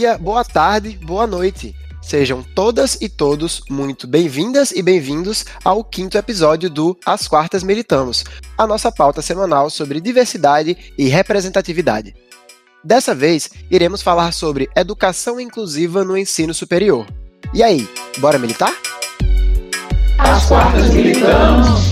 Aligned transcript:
Dia, 0.00 0.16
boa 0.16 0.42
tarde, 0.42 0.98
boa 1.02 1.26
noite. 1.26 1.76
Sejam 2.00 2.42
todas 2.42 2.96
e 3.02 3.06
todos 3.06 3.60
muito 3.68 4.06
bem-vindas 4.06 4.70
e 4.70 4.80
bem-vindos 4.80 5.44
ao 5.62 5.84
quinto 5.84 6.16
episódio 6.16 6.70
do 6.70 6.98
As 7.04 7.28
Quartas 7.28 7.62
Militamos, 7.62 8.24
a 8.56 8.66
nossa 8.66 8.90
pauta 8.90 9.20
semanal 9.20 9.68
sobre 9.68 10.00
diversidade 10.00 10.94
e 10.96 11.06
representatividade. 11.08 12.14
Dessa 12.82 13.14
vez, 13.14 13.50
iremos 13.70 14.00
falar 14.00 14.32
sobre 14.32 14.70
educação 14.74 15.38
inclusiva 15.38 16.02
no 16.02 16.16
ensino 16.16 16.54
superior. 16.54 17.06
E 17.52 17.62
aí, 17.62 17.86
bora 18.20 18.38
militar? 18.38 18.72
As 20.16 20.46
Quartas 20.46 20.94
Militamos! 20.94 21.89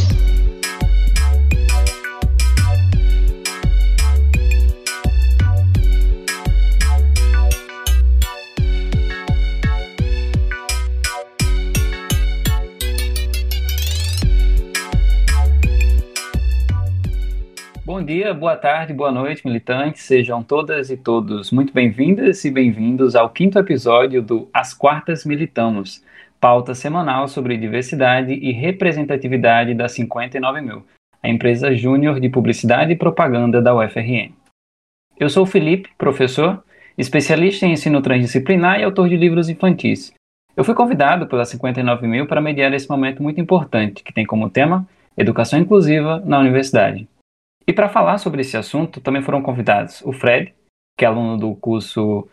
Bom 17.99 18.05
dia, 18.05 18.33
boa 18.33 18.57
tarde, 18.57 18.95
boa 18.95 19.11
noite, 19.11 19.45
militantes. 19.45 20.03
Sejam 20.03 20.41
todas 20.41 20.89
e 20.89 20.97
todos 20.97 21.51
muito 21.51 21.73
bem-vindas 21.75 22.45
e 22.45 22.51
bem-vindos 22.51 23.17
ao 23.17 23.29
quinto 23.29 23.59
episódio 23.59 24.23
do 24.23 24.49
As 24.55 24.73
Quartas 24.73 25.25
Militamos, 25.25 26.01
pauta 26.41 26.77
semanal 26.77 27.27
sobre 27.27 27.57
diversidade 27.57 28.35
e 28.35 28.53
representatividade 28.53 29.75
da 29.75 29.89
59 29.89 30.61
mil, 30.61 30.87
a 31.21 31.29
empresa 31.29 31.75
júnior 31.75 32.21
de 32.21 32.29
publicidade 32.29 32.93
e 32.93 32.97
propaganda 32.97 33.61
da 33.61 33.75
UFRN. 33.75 34.33
Eu 35.19 35.29
sou 35.29 35.43
o 35.43 35.47
Felipe, 35.47 35.91
professor, 35.99 36.63
especialista 36.97 37.67
em 37.67 37.73
ensino 37.73 38.01
transdisciplinar 38.01 38.79
e 38.79 38.85
autor 38.85 39.09
de 39.09 39.17
livros 39.17 39.49
infantis. 39.49 40.15
Eu 40.57 40.63
fui 40.63 40.73
convidado 40.77 41.27
pela 41.27 41.45
59 41.45 42.07
mil 42.07 42.29
para 42.29 42.41
mediar 42.41 42.73
esse 42.73 42.89
momento 42.89 43.25
muito 43.25 43.41
importante, 43.41 44.05
que 44.05 44.13
tem 44.13 44.25
como 44.25 44.49
tema 44.49 44.87
Educação 45.17 45.59
Inclusiva 45.59 46.23
na 46.25 46.39
Universidade. 46.39 47.09
E 47.69 47.73
para 47.75 47.91
falar 47.91 48.17
sobre 48.17 48.41
esse 48.41 48.57
assunto, 48.57 48.99
também 48.99 49.21
foram 49.21 49.43
convidados 49.43 50.01
o 50.01 50.11
Fred, 50.11 50.55
que 50.97 51.05
é 51.05 51.09
aluno 51.09 51.37
do 51.37 51.55
curso 51.55 52.27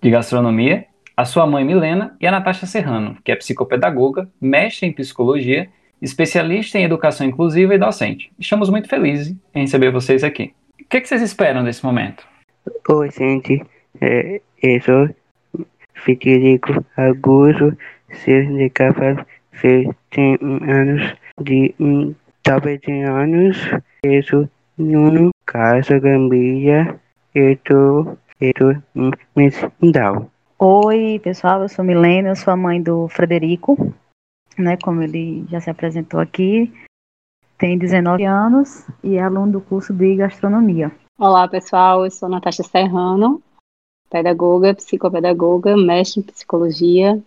de 0.00 0.08
gastronomia, 0.08 0.86
a 1.16 1.24
sua 1.24 1.44
mãe 1.44 1.64
Milena 1.64 2.16
e 2.20 2.26
a 2.26 2.30
Natasha 2.30 2.66
Serrano, 2.66 3.18
que 3.24 3.32
é 3.32 3.36
psicopedagoga, 3.36 4.30
mestre 4.40 4.86
em 4.86 4.92
psicologia, 4.92 5.68
especialista 6.00 6.78
em 6.78 6.84
educação 6.84 7.26
inclusiva 7.26 7.74
e 7.74 7.78
docente. 7.78 8.30
Estamos 8.38 8.70
muito 8.70 8.88
felizes 8.88 9.36
em 9.52 9.62
receber 9.62 9.90
vocês 9.90 10.22
aqui. 10.22 10.54
O 10.80 10.84
que, 10.88 10.98
é 10.98 11.00
que 11.00 11.08
vocês 11.08 11.20
esperam 11.20 11.64
desse 11.64 11.84
momento? 11.84 12.24
Oi, 12.88 13.10
gente. 13.10 13.66
É, 14.00 14.40
eu 14.62 14.80
sou 14.82 15.10
Federico 15.94 16.84
Augusto 16.96 17.76
Silva 18.12 18.52
de 18.52 18.70
Carvalho, 18.70 19.26
tenho 20.10 20.38
anos 20.62 21.12
de 21.40 21.74
talvez 22.44 22.80
anos. 22.86 23.58
Eu 24.04 24.22
sou 24.22 24.48
Nuno 24.80 25.30
Casa 25.44 25.98
Gambia, 25.98 26.98
Eto, 27.34 28.16
Eto 28.40 28.82
Mendal. 29.78 30.30
Oi, 30.58 31.20
pessoal, 31.22 31.60
eu 31.60 31.68
sou 31.68 31.84
Milena, 31.84 32.30
eu 32.30 32.36
sou 32.36 32.50
a 32.50 32.56
mãe 32.56 32.82
do 32.82 33.06
Frederico, 33.08 33.92
né, 34.56 34.78
como 34.82 35.02
ele 35.02 35.44
já 35.50 35.60
se 35.60 35.68
apresentou 35.68 36.18
aqui. 36.18 36.72
Tem 37.58 37.76
19 37.76 38.24
anos 38.24 38.86
e 39.04 39.16
é 39.16 39.22
aluno 39.22 39.52
do 39.52 39.60
curso 39.60 39.92
de 39.92 40.16
gastronomia. 40.16 40.90
Olá, 41.18 41.46
pessoal, 41.46 42.06
eu 42.06 42.10
sou 42.10 42.30
Natasha 42.30 42.62
Serrano, 42.62 43.42
pedagoga, 44.08 44.74
psicopedagoga, 44.74 45.76
mestre 45.76 46.20
em 46.20 46.24
psicologia 46.24 47.22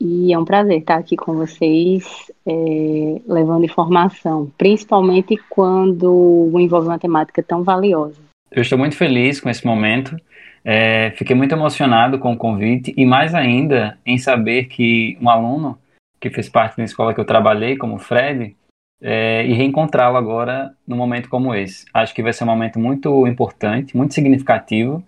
e 0.00 0.32
é 0.32 0.38
um 0.38 0.44
prazer 0.44 0.78
estar 0.78 0.96
aqui 0.96 1.14
com 1.14 1.34
vocês, 1.34 2.32
é, 2.46 3.20
levando 3.28 3.66
informação, 3.66 4.50
principalmente 4.56 5.36
quando 5.50 6.50
envolve 6.58 6.88
uma 6.88 6.98
temática 6.98 7.42
tão 7.42 7.62
valiosa. 7.62 8.18
Eu 8.50 8.62
estou 8.62 8.78
muito 8.78 8.96
feliz 8.96 9.40
com 9.40 9.50
esse 9.50 9.64
momento. 9.66 10.16
É, 10.64 11.10
fiquei 11.12 11.36
muito 11.36 11.54
emocionado 11.54 12.18
com 12.18 12.32
o 12.32 12.36
convite 12.36 12.94
e 12.96 13.04
mais 13.04 13.34
ainda 13.34 13.98
em 14.04 14.16
saber 14.16 14.64
que 14.64 15.18
um 15.20 15.28
aluno 15.28 15.78
que 16.18 16.30
fez 16.30 16.48
parte 16.48 16.78
da 16.78 16.84
escola 16.84 17.14
que 17.14 17.20
eu 17.20 17.24
trabalhei, 17.24 17.76
como 17.76 17.96
o 17.96 17.98
Fred, 17.98 18.56
é, 19.02 19.46
e 19.46 19.52
reencontrá-lo 19.52 20.16
agora 20.16 20.74
num 20.86 20.96
momento 20.96 21.28
como 21.28 21.54
esse. 21.54 21.84
Acho 21.92 22.14
que 22.14 22.22
vai 22.22 22.32
ser 22.32 22.44
um 22.44 22.48
momento 22.48 22.78
muito 22.78 23.26
importante, 23.26 23.96
muito 23.96 24.14
significativo 24.14 25.02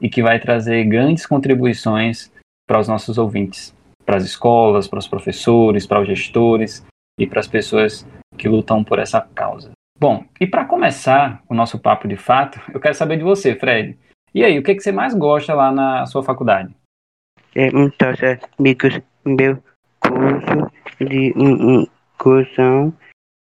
e 0.00 0.08
que 0.08 0.22
vai 0.22 0.38
trazer 0.38 0.84
grandes 0.84 1.26
contribuições 1.26 2.30
para 2.66 2.80
os 2.80 2.88
nossos 2.88 3.16
ouvintes 3.16 3.77
para 4.08 4.16
as 4.16 4.24
escolas, 4.24 4.88
para 4.88 5.00
os 5.00 5.06
professores, 5.06 5.86
para 5.86 6.00
os 6.00 6.08
gestores 6.08 6.82
e 7.20 7.26
para 7.26 7.40
as 7.40 7.46
pessoas 7.46 8.06
que 8.38 8.48
lutam 8.48 8.82
por 8.82 8.98
essa 8.98 9.20
causa. 9.20 9.72
Bom, 10.00 10.24
e 10.40 10.46
para 10.46 10.64
começar 10.64 11.42
o 11.46 11.52
nosso 11.52 11.78
papo 11.78 12.08
de 12.08 12.16
fato, 12.16 12.58
eu 12.72 12.80
quero 12.80 12.94
saber 12.94 13.18
de 13.18 13.22
você, 13.22 13.54
Fred. 13.54 13.98
E 14.34 14.42
aí, 14.42 14.58
o 14.58 14.62
que, 14.62 14.70
é 14.70 14.74
que 14.74 14.80
você 14.80 14.90
mais 14.90 15.12
gosta 15.12 15.52
lá 15.52 15.70
na 15.70 16.06
sua 16.06 16.22
faculdade? 16.22 16.74
É, 17.54 17.66
então, 17.66 18.08
amigos, 18.58 18.98
meu 19.26 19.62
curso 20.00 20.72
de 21.04 21.34
inclusão 21.36 22.94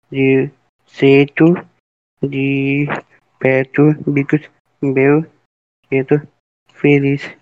de 0.10 0.50
cedo 0.86 1.56
de 2.22 2.88
perto, 3.38 3.82
bicos, 4.08 4.50
meu, 4.82 5.26
eu 5.92 6.06
feliz 6.74 7.36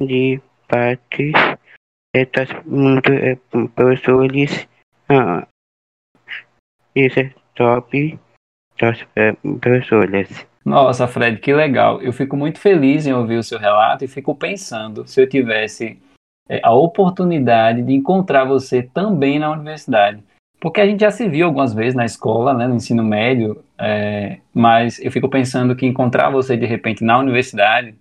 de 0.00 0.40
participar 0.66 1.53
estas 2.14 2.48
professores 3.74 4.68
ah, 5.08 5.46
isso 6.94 7.20
top 7.54 8.18
das 8.80 8.98
professores. 9.60 10.46
Nossa, 10.64 11.06
Fred, 11.06 11.38
que 11.40 11.52
legal. 11.52 12.00
Eu 12.00 12.12
fico 12.12 12.36
muito 12.36 12.58
feliz 12.58 13.06
em 13.06 13.12
ouvir 13.12 13.36
o 13.36 13.42
seu 13.42 13.58
relato 13.58 14.04
e 14.04 14.08
fico 14.08 14.34
pensando 14.34 15.06
se 15.06 15.20
eu 15.20 15.28
tivesse 15.28 16.00
é, 16.48 16.60
a 16.62 16.72
oportunidade 16.72 17.82
de 17.82 17.92
encontrar 17.92 18.44
você 18.44 18.82
também 18.82 19.38
na 19.38 19.50
universidade. 19.50 20.22
Porque 20.60 20.80
a 20.80 20.86
gente 20.86 21.00
já 21.00 21.10
se 21.10 21.28
viu 21.28 21.46
algumas 21.46 21.74
vezes 21.74 21.94
na 21.94 22.06
escola, 22.06 22.54
né, 22.54 22.66
no 22.66 22.76
ensino 22.76 23.04
médio, 23.04 23.62
é, 23.78 24.38
mas 24.54 24.98
eu 25.00 25.12
fico 25.12 25.28
pensando 25.28 25.76
que 25.76 25.84
encontrar 25.84 26.30
você 26.30 26.56
de 26.56 26.64
repente 26.64 27.04
na 27.04 27.18
universidade, 27.18 27.94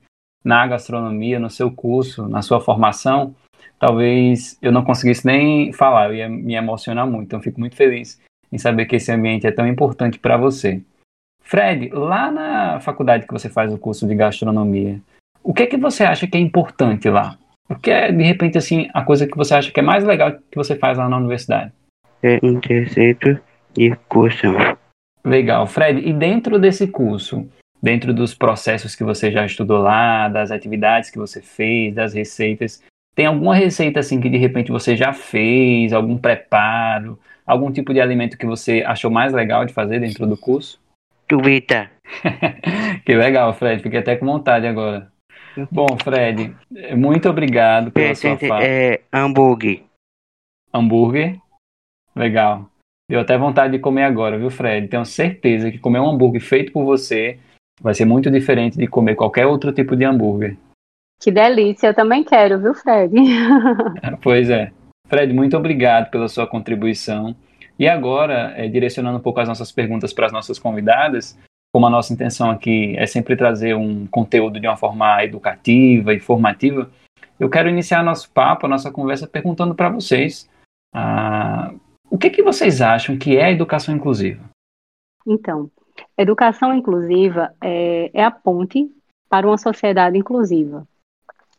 na 0.44 0.66
gastronomia, 0.66 1.40
no 1.40 1.50
seu 1.50 1.70
curso, 1.70 2.28
na 2.30 2.42
sua 2.42 2.62
formação, 2.62 3.36
talvez 3.84 4.58
eu 4.62 4.72
não 4.72 4.82
conseguisse 4.82 5.28
nem 5.28 5.74
falar, 5.74 6.08
eu 6.08 6.16
ia 6.16 6.30
me 6.30 6.56
emocionar 6.56 7.06
muito. 7.06 7.26
Então, 7.26 7.42
fico 7.42 7.60
muito 7.60 7.76
feliz 7.76 8.18
em 8.50 8.58
saber 8.58 8.86
que 8.86 8.96
esse 8.96 9.12
ambiente 9.12 9.46
é 9.46 9.52
tão 9.52 9.68
importante 9.68 10.18
para 10.18 10.38
você. 10.38 10.82
Fred, 11.42 11.90
lá 11.90 12.32
na 12.32 12.80
faculdade 12.80 13.28
que 13.28 13.34
você 13.34 13.50
faz 13.50 13.74
o 13.74 13.78
curso 13.78 14.08
de 14.08 14.16
gastronomia, 14.16 15.02
o 15.44 15.54
que 15.54 15.64
é 15.64 15.66
que 15.66 15.76
você 15.76 16.06
acha 16.06 16.26
que 16.26 16.38
é 16.38 16.40
importante 16.40 17.10
lá? 17.10 17.38
O 17.70 17.76
que 17.76 17.92
é, 17.92 18.10
de 18.10 18.24
repente, 18.24 18.58
assim, 18.58 18.88
a 18.94 19.04
coisa 19.04 19.28
que 19.28 19.36
você 19.36 19.54
acha 19.54 19.70
que 19.70 19.82
é 19.82 19.84
mais 19.84 20.06
legal 20.06 20.32
que 20.32 20.56
você 20.56 20.78
faz 20.78 20.98
lá 20.98 21.10
na 21.10 21.18
universidade? 21.18 21.74
É 22.22 22.40
terceiro 22.62 23.42
de 23.74 23.94
curso. 24.08 24.48
Legal. 25.26 25.68
Fred, 25.68 26.08
e 26.08 26.14
dentro 26.14 26.58
desse 26.58 26.88
curso, 26.88 27.46
dentro 27.82 28.14
dos 28.14 28.34
processos 28.34 28.96
que 28.96 29.04
você 29.04 29.30
já 29.30 29.46
estudou 29.46 29.82
lá, 29.82 30.30
das 30.30 30.52
atividades 30.52 31.10
que 31.10 31.18
você 31.18 31.42
fez, 31.42 31.94
das 31.94 32.14
receitas, 32.14 32.82
tem 33.16 33.26
alguma 33.26 33.56
receita 33.56 34.00
assim 34.00 34.20
que 34.20 34.30
de 34.30 34.38
repente 34.38 34.72
você 34.72 34.96
já 34.96 35.14
fez, 35.14 35.94
algum 35.94 36.18
preparo, 36.18 37.20
algum 37.46 37.72
tipo 37.72 37.94
de 37.94 38.02
alimento 38.02 38.38
que 38.38 38.46
você 38.46 38.84
achou 38.86 39.12
mais 39.12 39.34
legal 39.34 39.66
de 39.66 39.74
fazer 39.74 40.00
dentro 40.00 40.26
do 40.26 40.38
curso? 40.38 40.80
Twitter. 41.28 41.92
que 43.06 43.16
legal, 43.16 43.54
Fred. 43.54 43.82
Fiquei 43.82 44.00
até 44.00 44.16
com 44.16 44.26
vontade 44.26 44.68
agora. 44.68 45.12
Bom, 45.72 45.88
Fred, 46.04 46.56
muito 46.96 47.30
obrigado 47.30 47.92
pela 47.92 48.10
é, 48.10 48.16
sua 48.16 48.38
fala. 48.38 48.64
É 48.64 49.02
hambúrguer. 49.12 49.84
Hambúrguer? 50.74 51.38
Legal. 52.16 52.70
Deu 53.10 53.20
até 53.20 53.38
vontade 53.38 53.74
de 53.74 53.80
comer 53.80 54.04
agora, 54.04 54.38
viu, 54.38 54.50
Fred? 54.50 54.88
Tenho 54.88 55.06
certeza 55.06 55.72
que 55.72 55.78
comer 55.78 56.00
um 56.00 56.10
hambúrguer 56.10 56.42
feito 56.42 56.72
por 56.72 56.84
você 56.84 57.38
vai 57.82 57.94
ser 57.94 58.06
muito 58.06 58.32
diferente 58.32 58.78
de 58.78 58.88
comer 58.88 59.16
qualquer 59.16 59.46
outro 59.46 59.72
tipo 59.72 59.96
de 59.96 60.06
hambúrguer. 60.06 60.58
Que 61.22 61.32
delícia, 61.32 61.88
eu 61.88 61.94
também 61.94 62.24
quero, 62.24 62.60
viu, 62.60 62.74
Fred? 62.74 63.16
pois 64.22 64.50
é. 64.50 64.72
Fred, 65.08 65.34
muito 65.34 65.56
obrigado 65.56 66.10
pela 66.10 66.28
sua 66.28 66.46
contribuição. 66.46 67.36
E 67.78 67.88
agora, 67.88 68.54
é, 68.56 68.68
direcionando 68.68 69.18
um 69.18 69.22
pouco 69.22 69.40
as 69.40 69.48
nossas 69.48 69.72
perguntas 69.72 70.14
para 70.14 70.26
as 70.26 70.32
nossas 70.32 70.60
convidadas, 70.60 71.38
como 71.74 71.88
a 71.88 71.90
nossa 71.90 72.14
intenção 72.14 72.52
aqui 72.52 72.96
é 72.98 73.06
sempre 73.06 73.36
trazer 73.36 73.76
um 73.76 74.06
conteúdo 74.06 74.60
de 74.60 74.68
uma 74.68 74.78
forma 74.78 75.24
educativa 75.24 76.14
e 76.14 76.20
formativa, 76.20 76.90
eu 77.40 77.50
quero 77.50 77.68
iniciar 77.68 78.04
nosso 78.04 78.32
papo, 78.32 78.66
a 78.66 78.70
nossa 78.70 78.92
conversa, 78.92 79.28
perguntando 79.28 79.74
para 79.74 79.90
vocês 79.90 80.48
ah, 80.94 81.74
o 82.10 82.18
que, 82.18 82.30
que 82.30 82.44
vocês 82.44 82.80
acham 82.80 83.18
que 83.18 83.36
é 83.36 83.46
a 83.46 83.52
educação 83.52 83.96
inclusiva? 83.96 84.44
Então, 85.26 85.70
educação 86.16 86.74
inclusiva 86.74 87.54
é, 87.60 88.12
é 88.14 88.24
a 88.24 88.30
ponte 88.30 88.90
para 89.28 89.48
uma 89.48 89.58
sociedade 89.58 90.18
inclusiva. 90.18 90.88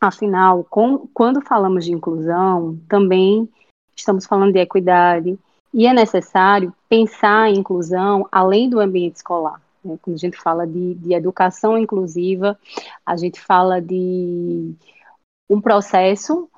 Afinal, 0.01 0.65
com, 0.65 1.07
quando 1.15 1.41
falamos 1.41 1.85
de 1.85 1.93
inclusão, 1.93 2.79
também 2.89 3.49
estamos 3.97 4.27
falando 4.27 4.53
de 4.53 4.59
equidade 4.59 5.39
e 5.73 5.87
é 5.87 5.93
necessário 5.93 6.75
pensar 6.89 7.51
em 7.51 7.59
inclusão 7.59 8.29
além 8.31 8.69
do 8.69 8.81
ambiente 8.81 9.17
escolar. 9.17 9.61
Né? 9.85 9.99
Quando 10.03 10.17
a 10.17 10.19
gente 10.19 10.37
fala 10.37 10.67
de, 10.67 10.95
de 10.95 11.15
educação 11.15 11.79
inclusiva, 11.79 12.59
a 13.05 13.17
gente 13.17 13.41
fala 13.41 13.81
de 13.81 14.75
um 15.49 15.61
processo 15.61 16.49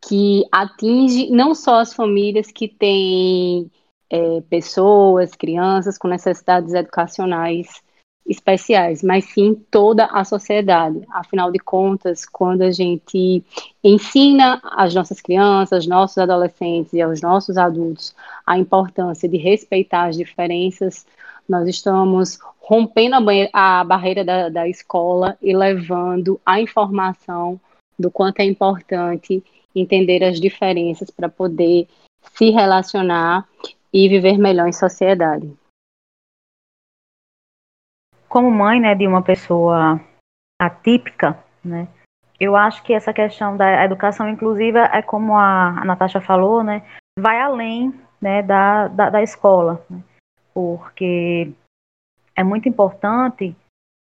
que 0.00 0.44
atinge 0.52 1.30
não 1.30 1.54
só 1.54 1.80
as 1.80 1.92
famílias 1.92 2.50
que 2.50 2.68
têm 2.68 3.70
é, 4.10 4.40
pessoas, 4.42 5.34
crianças 5.34 5.98
com 5.98 6.08
necessidades 6.08 6.72
educacionais 6.72 7.82
especiais, 8.28 9.02
mas 9.02 9.24
sim 9.24 9.54
toda 9.70 10.04
a 10.04 10.22
sociedade. 10.22 11.00
Afinal 11.10 11.50
de 11.50 11.58
contas, 11.58 12.26
quando 12.26 12.62
a 12.62 12.70
gente 12.70 13.42
ensina 13.82 14.60
às 14.62 14.94
nossas 14.94 15.20
crianças, 15.20 15.86
nossos 15.86 16.18
adolescentes 16.18 16.92
e 16.92 17.00
aos 17.00 17.22
nossos 17.22 17.56
adultos 17.56 18.14
a 18.46 18.58
importância 18.58 19.28
de 19.28 19.38
respeitar 19.38 20.04
as 20.06 20.16
diferenças, 20.16 21.06
nós 21.48 21.66
estamos 21.66 22.38
rompendo 22.60 23.16
a, 23.52 23.80
a 23.80 23.84
barreira 23.84 24.22
da, 24.22 24.50
da 24.50 24.68
escola 24.68 25.38
e 25.40 25.56
levando 25.56 26.38
a 26.44 26.60
informação 26.60 27.58
do 27.98 28.10
quanto 28.10 28.40
é 28.40 28.44
importante 28.44 29.42
entender 29.74 30.22
as 30.22 30.38
diferenças 30.38 31.10
para 31.10 31.28
poder 31.28 31.88
se 32.34 32.50
relacionar 32.50 33.48
e 33.92 34.08
viver 34.08 34.36
melhor 34.36 34.68
em 34.68 34.72
sociedade 34.72 35.50
como 38.28 38.50
mãe, 38.50 38.80
né, 38.80 38.94
de 38.94 39.06
uma 39.06 39.22
pessoa 39.22 40.00
atípica, 40.60 41.38
né, 41.64 41.88
eu 42.38 42.54
acho 42.54 42.82
que 42.82 42.92
essa 42.92 43.12
questão 43.12 43.56
da 43.56 43.84
educação 43.84 44.28
inclusiva 44.28 44.80
é 44.92 45.02
como 45.02 45.36
a, 45.36 45.80
a 45.80 45.84
Natasha 45.84 46.20
falou, 46.20 46.62
né, 46.62 46.82
vai 47.18 47.40
além, 47.40 47.92
né, 48.20 48.42
da, 48.42 48.88
da, 48.88 49.10
da 49.10 49.22
escola, 49.22 49.84
né, 49.88 50.02
porque 50.52 51.52
é 52.36 52.44
muito 52.44 52.68
importante 52.68 53.56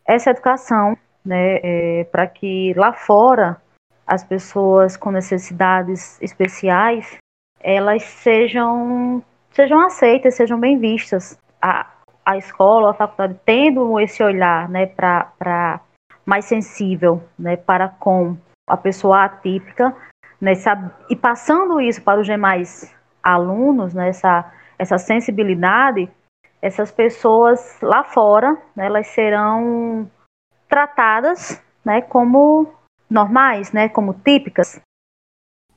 essa 0.06 0.31
educação, 0.31 0.97
né, 1.24 1.59
é, 1.63 2.03
para 2.06 2.27
que 2.27 2.74
lá 2.75 2.94
fora 2.94 3.62
as 4.06 4.24
pessoas 4.24 4.97
com 4.97 5.12
necessidades 5.12 6.21
especiais 6.21 7.17
elas 7.63 8.03
sejam 8.03 9.24
sejam 9.51 9.79
aceitas, 9.81 10.35
sejam 10.35 10.59
bem 10.59 10.79
vistas. 10.79 11.38
A, 11.62 11.89
a 12.25 12.38
escola, 12.38 12.91
a 12.91 12.94
faculdade 12.94 13.39
tendo 13.45 14.00
esse 14.00 14.23
olhar, 14.23 14.69
né, 14.69 14.85
para 14.85 15.81
mais 16.25 16.45
sensível, 16.45 17.23
né, 17.38 17.57
para 17.57 17.89
com 17.89 18.38
a 18.68 18.77
pessoa 18.77 19.25
atípica, 19.25 19.95
né, 20.39 20.56
sabe, 20.56 20.91
e 21.09 21.15
passando 21.15 21.81
isso 21.81 22.01
para 22.01 22.19
os 22.19 22.25
demais 22.25 22.95
alunos, 23.21 23.94
né, 23.94 24.09
essa, 24.09 24.51
essa 24.77 24.97
sensibilidade, 24.97 26.09
essas 26.62 26.91
pessoas 26.91 27.79
lá 27.81 28.03
fora, 28.03 28.57
né, 28.75 28.85
elas 28.85 29.07
serão 29.07 30.09
tratadas, 30.69 31.62
né, 31.83 32.01
como 32.01 32.71
normais, 33.09 33.71
né, 33.71 33.89
como 33.89 34.13
típicas. 34.13 34.79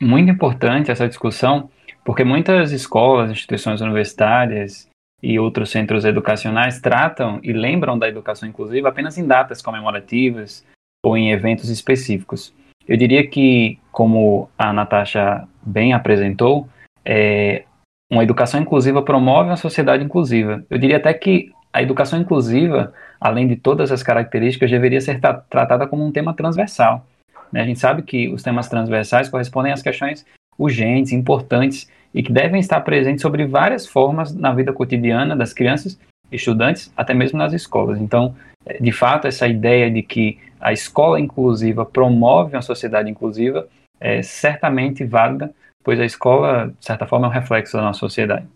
Muito 0.00 0.30
importante 0.30 0.90
essa 0.90 1.08
discussão, 1.08 1.70
porque 2.04 2.22
muitas 2.22 2.70
escolas, 2.70 3.30
instituições 3.30 3.80
universitárias 3.80 4.88
e 5.24 5.38
outros 5.38 5.70
centros 5.70 6.04
educacionais 6.04 6.80
tratam 6.80 7.40
e 7.42 7.50
lembram 7.50 7.98
da 7.98 8.06
educação 8.06 8.46
inclusiva 8.46 8.90
apenas 8.90 9.16
em 9.16 9.26
datas 9.26 9.62
comemorativas 9.62 10.62
ou 11.02 11.16
em 11.16 11.32
eventos 11.32 11.70
específicos. 11.70 12.52
Eu 12.86 12.98
diria 12.98 13.26
que, 13.26 13.78
como 13.90 14.50
a 14.58 14.70
Natasha 14.70 15.48
bem 15.62 15.94
apresentou, 15.94 16.68
é, 17.02 17.64
uma 18.12 18.22
educação 18.22 18.60
inclusiva 18.60 19.02
promove 19.02 19.48
uma 19.48 19.56
sociedade 19.56 20.04
inclusiva. 20.04 20.62
Eu 20.68 20.76
diria 20.76 20.98
até 20.98 21.14
que 21.14 21.50
a 21.72 21.82
educação 21.82 22.20
inclusiva, 22.20 22.92
além 23.18 23.48
de 23.48 23.56
todas 23.56 23.90
as 23.90 24.02
características, 24.02 24.70
deveria 24.70 25.00
ser 25.00 25.20
tratada 25.48 25.86
como 25.86 26.04
um 26.04 26.12
tema 26.12 26.34
transversal. 26.34 27.06
Né? 27.50 27.62
A 27.62 27.64
gente 27.64 27.80
sabe 27.80 28.02
que 28.02 28.28
os 28.28 28.42
temas 28.42 28.68
transversais 28.68 29.30
correspondem 29.30 29.72
às 29.72 29.80
questões 29.80 30.26
urgentes, 30.58 31.12
importantes 31.12 31.90
e 32.14 32.22
que 32.22 32.32
devem 32.32 32.60
estar 32.60 32.80
presentes 32.82 33.22
sobre 33.22 33.44
várias 33.44 33.86
formas 33.86 34.32
na 34.34 34.54
vida 34.54 34.72
cotidiana 34.72 35.34
das 35.34 35.52
crianças, 35.52 35.98
estudantes, 36.30 36.92
até 36.96 37.12
mesmo 37.12 37.38
nas 37.38 37.52
escolas. 37.52 38.00
Então, 38.00 38.36
é, 38.64 38.78
de 38.80 38.92
fato, 38.92 39.26
essa 39.26 39.48
ideia 39.48 39.90
de 39.90 40.02
que 40.02 40.38
a 40.60 40.72
escola 40.72 41.20
inclusiva 41.20 41.84
promove 41.84 42.54
uma 42.56 42.62
sociedade 42.62 43.10
inclusiva 43.10 43.68
é 44.00 44.22
certamente 44.22 45.04
válida, 45.04 45.52
pois 45.82 45.98
a 45.98 46.04
escola, 46.04 46.68
de 46.78 46.84
certa 46.84 47.06
forma, 47.06 47.26
é 47.26 47.30
um 47.30 47.32
reflexo 47.32 47.76
da 47.76 47.82
nossa 47.82 47.98
sociedade. 47.98 48.46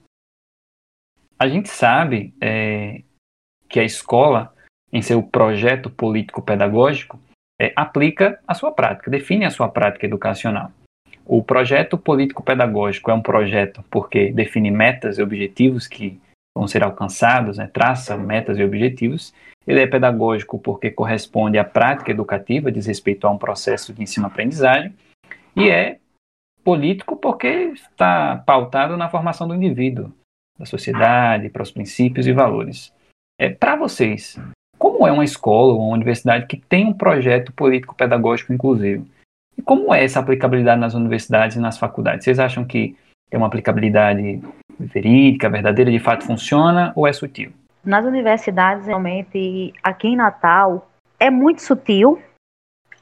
A 1.38 1.48
gente 1.48 1.68
sabe 1.68 2.32
é, 2.40 3.02
que 3.68 3.78
a 3.78 3.84
escola, 3.84 4.52
em 4.92 5.02
seu 5.02 5.22
projeto 5.22 5.90
político-pedagógico, 5.90 7.20
é, 7.60 7.72
aplica 7.76 8.40
a 8.46 8.54
sua 8.54 8.72
prática, 8.72 9.10
define 9.10 9.44
a 9.44 9.50
sua 9.50 9.68
prática 9.68 10.06
educacional. 10.06 10.72
O 11.28 11.42
projeto 11.42 11.98
político-pedagógico 11.98 13.10
é 13.10 13.14
um 13.14 13.20
projeto 13.20 13.84
porque 13.90 14.32
define 14.32 14.70
metas 14.70 15.18
e 15.18 15.22
objetivos 15.22 15.86
que 15.86 16.18
vão 16.56 16.66
ser 16.66 16.82
alcançados, 16.82 17.58
né, 17.58 17.68
traça 17.70 18.16
metas 18.16 18.58
e 18.58 18.64
objetivos. 18.64 19.34
Ele 19.66 19.80
é 19.82 19.86
pedagógico 19.86 20.58
porque 20.58 20.90
corresponde 20.90 21.58
à 21.58 21.64
prática 21.64 22.10
educativa, 22.10 22.72
diz 22.72 22.86
respeito 22.86 23.26
a 23.26 23.30
um 23.30 23.36
processo 23.36 23.92
de 23.92 24.02
ensino-aprendizagem. 24.02 24.94
E 25.54 25.68
é 25.68 25.98
político 26.64 27.14
porque 27.14 27.72
está 27.74 28.42
pautado 28.46 28.96
na 28.96 29.10
formação 29.10 29.46
do 29.46 29.54
indivíduo, 29.54 30.10
da 30.58 30.64
sociedade, 30.64 31.50
para 31.50 31.62
os 31.62 31.70
princípios 31.70 32.26
e 32.26 32.32
valores. 32.32 32.90
É, 33.38 33.50
para 33.50 33.76
vocês, 33.76 34.40
como 34.78 35.06
é 35.06 35.12
uma 35.12 35.24
escola 35.24 35.74
ou 35.74 35.80
uma 35.80 35.94
universidade 35.94 36.46
que 36.46 36.56
tem 36.56 36.86
um 36.86 36.94
projeto 36.94 37.52
político-pedagógico 37.52 38.54
inclusivo? 38.54 39.06
E 39.58 39.62
como 39.62 39.92
é 39.92 40.04
essa 40.04 40.20
aplicabilidade 40.20 40.80
nas 40.80 40.94
universidades 40.94 41.56
e 41.56 41.60
nas 41.60 41.76
faculdades? 41.76 42.24
Vocês 42.24 42.38
acham 42.38 42.64
que 42.64 42.96
é 43.28 43.36
uma 43.36 43.48
aplicabilidade 43.48 44.40
verídica, 44.78 45.50
verdadeira, 45.50 45.90
de 45.90 45.98
fato 45.98 46.24
funciona 46.24 46.92
ou 46.94 47.06
é 47.06 47.12
sutil? 47.12 47.52
Nas 47.84 48.04
universidades, 48.04 48.86
realmente, 48.86 49.72
aqui 49.82 50.08
em 50.08 50.16
Natal, 50.16 50.88
é 51.18 51.28
muito 51.28 51.62
sutil 51.62 52.22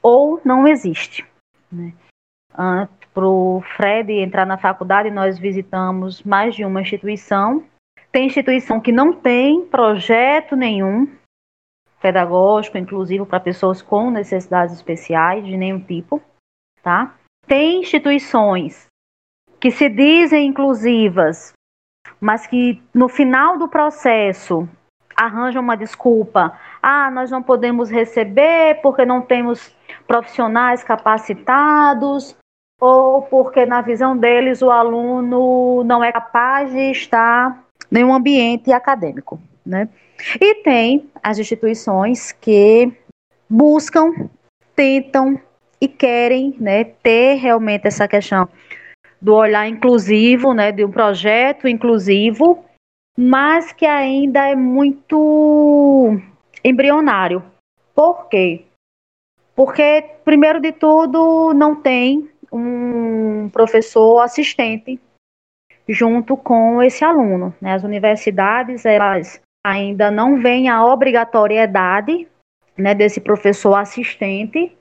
ou 0.01 0.41
não 0.43 0.67
existe. 0.67 1.25
Né? 1.71 1.93
Para 3.13 3.27
o 3.27 3.61
Fred 3.75 4.11
entrar 4.13 4.45
na 4.45 4.57
faculdade, 4.57 5.11
nós 5.11 5.37
visitamos 5.37 6.23
mais 6.23 6.55
de 6.55 6.65
uma 6.65 6.81
instituição. 6.81 7.63
Tem 8.11 8.25
instituição 8.25 8.79
que 8.79 8.91
não 8.91 9.13
tem 9.13 9.65
projeto 9.65 10.55
nenhum 10.55 11.07
pedagógico, 12.01 12.77
inclusive 12.77 13.25
para 13.25 13.39
pessoas 13.39 13.81
com 13.81 14.09
necessidades 14.09 14.73
especiais 14.73 15.45
de 15.45 15.57
nenhum 15.57 15.79
tipo 15.79 16.21
tá? 16.81 17.15
Tem 17.45 17.81
instituições 17.81 18.87
que 19.59 19.71
se 19.71 19.89
dizem 19.89 20.47
inclusivas, 20.47 21.53
mas 22.19 22.45
que 22.45 22.81
no 22.93 23.07
final 23.07 23.57
do 23.57 23.67
processo 23.67 24.67
arranjam 25.15 25.61
uma 25.61 25.75
desculpa. 25.75 26.57
Ah, 26.81 27.09
nós 27.09 27.31
não 27.31 27.41
podemos 27.41 27.89
receber 27.89 28.81
porque 28.81 29.05
não 29.05 29.21
temos 29.21 29.75
profissionais 30.05 30.83
capacitados, 30.83 32.37
ou 32.79 33.23
porque 33.23 33.65
na 33.65 33.81
visão 33.81 34.15
deles 34.15 34.61
o 34.61 34.69
aluno 34.69 35.83
não 35.83 36.03
é 36.03 36.11
capaz 36.11 36.71
de 36.71 36.91
estar 36.91 37.63
em 37.91 38.03
um 38.03 38.13
ambiente 38.13 38.71
acadêmico, 38.71 39.39
né? 39.65 39.89
E 40.39 40.55
tem 40.55 41.09
as 41.23 41.39
instituições 41.39 42.31
que 42.31 42.91
buscam, 43.49 44.29
tentam 44.75 45.39
e 45.79 45.87
querem 45.87 46.55
né, 46.59 46.83
ter 46.83 47.35
realmente 47.35 47.87
essa 47.87 48.07
questão 48.07 48.47
do 49.21 49.33
olhar 49.33 49.67
inclusivo, 49.67 50.53
né, 50.53 50.71
de 50.71 50.85
um 50.85 50.91
projeto 50.91 51.67
inclusivo, 51.67 52.63
mas 53.17 53.71
que 53.71 53.85
ainda 53.85 54.47
é 54.47 54.55
muito 54.55 56.19
embrionário. 56.63 57.43
Por 57.95 58.27
quê? 58.29 58.65
Porque, 59.55 60.05
primeiro 60.23 60.59
de 60.59 60.71
tudo, 60.71 61.51
não 61.53 61.75
tem 61.75 62.29
um 62.51 63.49
professor 63.49 64.19
assistente 64.19 64.99
junto 65.89 66.37
com 66.37 66.81
esse 66.81 67.03
aluno. 67.03 67.55
Né? 67.59 67.73
As 67.73 67.83
universidades, 67.83 68.85
elas 68.85 69.41
ainda 69.65 70.11
não 70.11 70.39
veem 70.39 70.69
a 70.69 70.85
obrigatoriedade 70.85 72.27
né, 72.77 72.93
desse 72.93 73.19
professor 73.19 73.75
assistente 73.75 74.77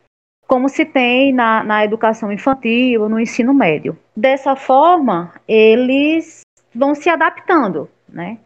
como 0.47 0.69
se 0.69 0.85
tem 0.85 1.33
na, 1.33 1.63
na 1.65 1.85
educação 1.85 2.31
infantil, 2.31 3.09
no 3.09 3.19
ensino 3.19 3.53
médio. 3.53 3.99
Dessa 4.17 4.55
forma, 4.55 5.35
eles 5.47 6.41
vão 6.75 6.95
se 6.95 7.09
adaptando, 7.09 7.91
né? 8.09 8.39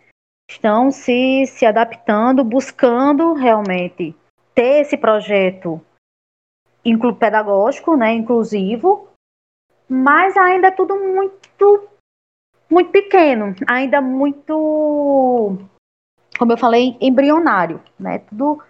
Estão 0.50 0.90
se, 0.90 1.46
se 1.46 1.64
adaptando, 1.64 2.42
buscando 2.42 3.34
realmente 3.34 4.16
ter 4.54 4.80
esse 4.80 4.96
projeto 4.96 5.80
inclu 6.84 7.14
pedagógico, 7.14 7.96
né, 7.96 8.12
inclusivo, 8.12 9.08
mas 9.88 10.36
ainda 10.36 10.68
é 10.68 10.70
tudo 10.70 10.96
muito 10.96 11.88
muito 12.70 12.90
pequeno, 12.92 13.54
ainda 13.66 14.00
muito, 14.00 15.58
como 16.38 16.52
eu 16.52 16.56
falei, 16.56 16.96
embrionário, 17.00 17.82
né? 17.98 18.20
Tudo 18.20 18.62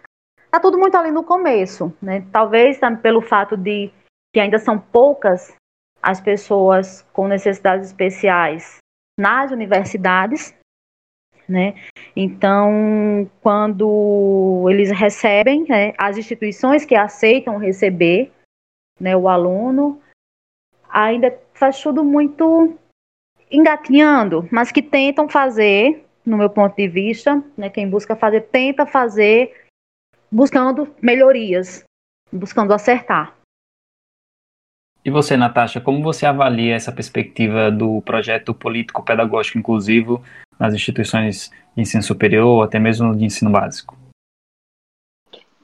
tá 0.51 0.61
tudo 0.61 0.79
muito 0.79 0.97
ali 0.97 1.11
no 1.11 1.23
começo, 1.23 1.95
né? 2.01 2.27
Talvez 2.33 2.79
pelo 3.03 3.23
fato 3.23 3.57
de 3.57 3.91
que 4.33 4.41
ainda 4.41 4.59
são 4.59 4.79
poucas 4.79 5.55
as 6.03 6.21
pessoas 6.21 7.03
com 7.13 7.29
necessidades 7.29 7.89
especiais 7.89 8.79
nas 9.19 9.51
universidades, 9.51 10.55
né? 11.49 11.75
Então, 12.17 13.31
quando 13.43 14.67
eles 14.71 14.91
recebem, 14.91 15.67
né, 15.69 15.93
as 15.99 16.17
instituições 16.17 16.85
que 16.85 16.95
aceitam 16.95 17.59
receber 17.59 18.33
né, 18.99 19.17
o 19.17 19.29
aluno, 19.29 20.01
ainda 20.89 21.37
faz 21.53 21.81
tudo 21.83 22.05
muito 22.05 22.79
engatinhando, 23.51 24.49
mas 24.51 24.71
que 24.71 24.81
tentam 24.81 25.29
fazer, 25.29 26.07
no 26.25 26.37
meu 26.37 26.49
ponto 26.49 26.77
de 26.77 26.87
vista, 26.87 27.43
né, 27.57 27.69
quem 27.69 27.89
busca 27.89 28.15
fazer, 28.15 28.43
tenta 28.43 28.87
fazer 28.87 29.60
buscando 30.31 30.95
melhorias, 31.03 31.85
buscando 32.33 32.73
acertar. 32.73 33.35
E 35.05 35.11
você, 35.11 35.37
Natasha, 35.37 35.81
como 35.81 36.03
você 36.03 36.27
avalia 36.27 36.75
essa 36.75 36.93
perspectiva 36.93 37.71
do 37.71 38.03
projeto 38.03 38.53
político-pedagógico 38.53 39.59
inclusivo 39.59 40.23
nas 40.59 40.75
instituições 40.75 41.51
de 41.75 41.83
ensino 41.83 42.03
superior 42.03 42.47
ou 42.47 42.63
até 42.63 42.79
mesmo 42.79 43.17
de 43.17 43.25
ensino 43.25 43.51
básico? 43.51 43.97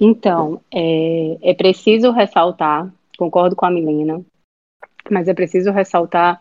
Então, 0.00 0.60
é, 0.72 1.36
é 1.42 1.54
preciso 1.54 2.10
ressaltar, 2.10 2.90
concordo 3.18 3.54
com 3.54 3.66
a 3.66 3.70
Milena, 3.70 4.22
mas 5.10 5.28
é 5.28 5.34
preciso 5.34 5.70
ressaltar 5.70 6.40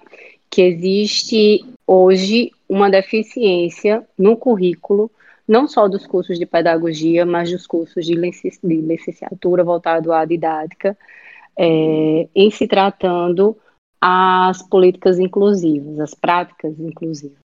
que 0.49 0.61
existe 0.61 1.65
hoje 1.85 2.51
uma 2.67 2.89
deficiência 2.89 4.07
no 4.17 4.37
currículo, 4.37 5.11
não 5.47 5.67
só 5.67 5.87
dos 5.87 6.07
cursos 6.07 6.39
de 6.39 6.45
pedagogia, 6.45 7.25
mas 7.25 7.51
dos 7.51 7.67
cursos 7.67 8.05
de 8.05 8.15
licenciatura 8.15 9.63
voltado 9.63 10.11
à 10.11 10.25
didática, 10.25 10.97
é, 11.57 12.27
em 12.35 12.51
se 12.51 12.67
tratando 12.67 13.57
as 13.99 14.61
políticas 14.61 15.19
inclusivas, 15.19 15.99
as 15.99 16.13
práticas 16.13 16.79
inclusivas. 16.79 17.37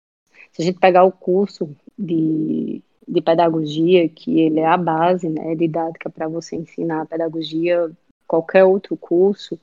Se 0.52 0.62
a 0.62 0.64
gente 0.64 0.78
pegar 0.78 1.04
o 1.04 1.12
curso 1.12 1.74
de, 1.96 2.82
de 3.06 3.20
pedagogia, 3.20 4.08
que 4.08 4.40
ele 4.40 4.60
é 4.60 4.66
a 4.66 4.76
base 4.76 5.28
né, 5.28 5.54
didática 5.54 6.10
para 6.10 6.28
você 6.28 6.56
ensinar 6.56 7.06
pedagogia, 7.06 7.90
qualquer 8.26 8.64
outro 8.64 8.96
curso, 8.96 9.58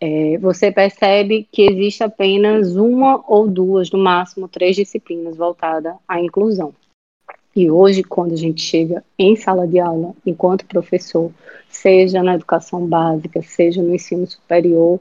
é, 0.00 0.38
você 0.38 0.70
percebe 0.70 1.48
que 1.50 1.62
existe 1.62 2.02
apenas 2.02 2.76
uma 2.76 3.22
ou 3.26 3.48
duas, 3.48 3.90
no 3.90 3.98
máximo 3.98 4.48
três 4.48 4.76
disciplinas 4.76 5.36
voltadas 5.36 5.94
à 6.06 6.20
inclusão. 6.20 6.72
E 7.54 7.70
hoje, 7.70 8.02
quando 8.02 8.34
a 8.34 8.36
gente 8.36 8.60
chega 8.60 9.04
em 9.18 9.34
sala 9.34 9.66
de 9.66 9.80
aula, 9.80 10.14
enquanto 10.24 10.66
professor, 10.66 11.32
seja 11.68 12.22
na 12.22 12.34
educação 12.34 12.86
básica, 12.86 13.42
seja 13.42 13.82
no 13.82 13.94
ensino 13.94 14.26
superior, 14.26 15.00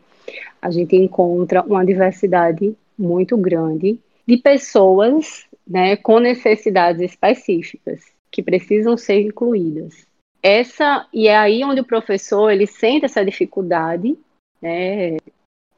a 0.61 0.71
gente 0.71 0.95
encontra 0.95 1.61
uma 1.61 1.85
diversidade 1.85 2.75
muito 2.97 3.37
grande 3.37 3.99
de 4.25 4.37
pessoas 4.37 5.45
né, 5.67 5.95
com 5.95 6.19
necessidades 6.19 7.01
específicas 7.01 8.01
que 8.31 8.41
precisam 8.41 8.97
ser 8.97 9.21
incluídas. 9.21 10.05
Essa 10.41 11.07
e 11.13 11.27
é 11.27 11.35
aí 11.35 11.63
onde 11.63 11.81
o 11.81 11.85
professor 11.85 12.49
ele 12.49 12.67
sente 12.67 13.05
essa 13.05 13.23
dificuldade, 13.23 14.17
né, 14.61 15.17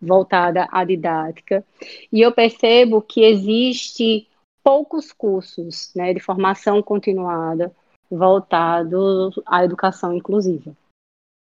voltada 0.01 0.67
à 0.71 0.83
didática, 0.83 1.63
e 2.11 2.21
eu 2.21 2.31
percebo 2.31 3.01
que 3.01 3.23
existe 3.23 4.27
poucos 4.69 5.11
cursos 5.11 5.91
né, 5.95 6.13
de 6.13 6.19
formação 6.19 6.79
continuada 6.83 7.75
voltados 8.07 9.39
à 9.43 9.65
educação 9.65 10.13
inclusiva. 10.13 10.77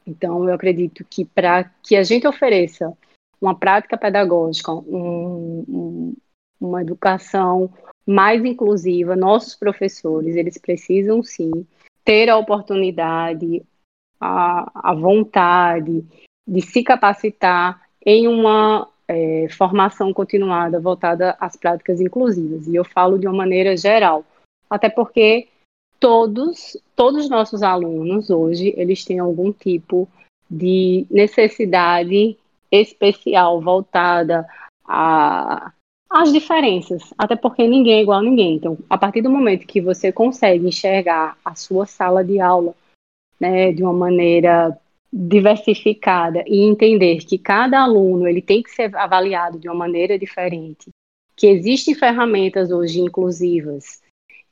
Então, 0.07 0.49
eu 0.49 0.55
acredito 0.55 1.05
que 1.05 1.25
para 1.25 1.65
que 1.83 1.97
a 1.97 2.05
gente 2.05 2.25
ofereça 2.25 2.97
uma 3.41 3.59
prática 3.59 3.99
pedagógica, 3.99 4.71
um, 4.71 5.65
um, 5.69 6.17
uma 6.61 6.83
educação 6.83 7.69
mais 8.07 8.45
inclusiva, 8.45 9.17
nossos 9.17 9.57
professores, 9.57 10.37
eles 10.37 10.57
precisam 10.57 11.21
sim 11.21 11.67
ter 12.05 12.29
a 12.31 12.37
oportunidade, 12.37 13.61
a, 14.21 14.91
a 14.93 14.95
vontade 14.95 16.07
de 16.47 16.63
se 16.63 16.85
capacitar 16.85 17.89
em 18.05 18.29
uma 18.29 18.89
é, 19.09 19.47
formação 19.51 20.13
continuada 20.13 20.81
voltada 20.81 21.37
às 21.41 21.57
práticas 21.57 22.01
inclusivas. 22.01 22.67
E 22.67 22.75
eu 22.75 22.85
falo 22.85 23.19
de 23.19 23.27
uma 23.27 23.37
maneira 23.37 23.77
geral, 23.77 24.25
até 24.69 24.89
porque 24.89 25.49
todos, 26.01 26.77
todos 26.95 27.25
os 27.25 27.31
nossos 27.31 27.63
alunos 27.63 28.31
hoje, 28.31 28.75
eles 28.77 29.05
têm 29.05 29.19
algum 29.19 29.53
tipo 29.53 30.09
de 30.51 31.07
necessidade 31.11 32.37
especial 32.71 33.61
voltada 33.61 34.47
a, 34.85 35.73
às 36.11 36.33
diferenças, 36.33 37.13
até 37.17 37.37
porque 37.37 37.67
ninguém 37.67 37.99
é 37.99 38.03
igual 38.03 38.21
a 38.21 38.23
ninguém. 38.23 38.57
Então, 38.57 38.79
a 38.89 38.99
partir 38.99 39.23
do 39.23 39.31
momento 39.31 39.67
que 39.67 39.81
você 39.81 40.13
consegue 40.13 40.69
enxergar 40.69 41.37
a 41.45 41.55
sua 41.55 41.87
sala 41.87 42.25
de 42.25 42.41
aula 42.41 42.75
né, 43.41 43.73
de 43.73 43.83
uma 43.83 43.93
maneira 43.93 44.79
diversificada 45.19 46.45
e 46.47 46.61
entender 46.63 47.25
que 47.25 47.39
cada 47.39 47.81
aluno 47.81 48.29
ele 48.29 48.43
tem 48.43 48.63
que 48.63 48.71
ser 48.71 48.95
avaliado 48.95 49.59
de 49.59 49.67
uma 49.67 49.75
maneira 49.75 50.19
diferente, 50.19 50.91
que 51.35 51.47
existem 51.47 51.95
ferramentas 51.95 52.71
hoje 52.71 53.01
inclusivas 53.01 54.03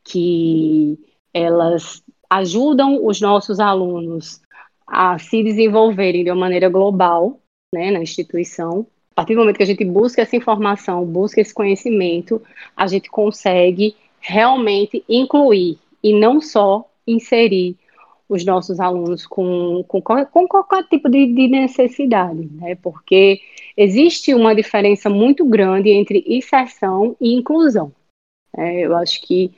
que 0.03 0.99
elas 1.35 2.03
ajudam 2.31 3.05
os 3.05 3.21
nossos 3.21 3.61
alunos 3.61 4.41
a 4.87 5.19
se 5.19 5.43
desenvolverem 5.43 6.25
de 6.25 6.31
uma 6.31 6.41
maneira 6.41 6.71
global, 6.71 7.41
né, 7.73 7.91
na 7.91 8.01
instituição. 8.01 8.87
A 9.13 9.17
partir 9.17 9.35
do 9.35 9.41
momento 9.41 9.59
que 9.59 9.63
a 9.63 9.67
gente 9.67 9.85
busca 9.85 10.23
essa 10.23 10.35
informação, 10.35 11.05
busca 11.05 11.43
esse 11.43 11.53
conhecimento, 11.53 12.41
a 12.75 12.87
gente 12.87 13.11
consegue 13.11 13.95
realmente 14.19 15.05
incluir 15.07 15.79
e 16.03 16.19
não 16.19 16.41
só 16.41 16.89
inserir 17.07 17.77
os 18.29 18.45
nossos 18.45 18.81
alunos 18.81 19.27
com, 19.27 19.85
com, 19.87 20.01
com 20.01 20.49
qualquer 20.49 20.85
tipo 20.85 21.09
de, 21.09 21.27
de, 21.27 21.49
necessidade, 21.49 22.49
né? 22.53 22.75
Porque 22.77 23.41
existe 23.77 24.35
uma 24.35 24.55
diferença 24.55 25.11
muito 25.11 25.45
grande 25.45 25.91
entre 25.91 26.25
inserção 26.27 27.17
e 27.21 27.35
inclusão. 27.35 27.93
É, 28.57 28.81
eu 28.87 28.97
acho 28.97 29.21
que 29.23 29.53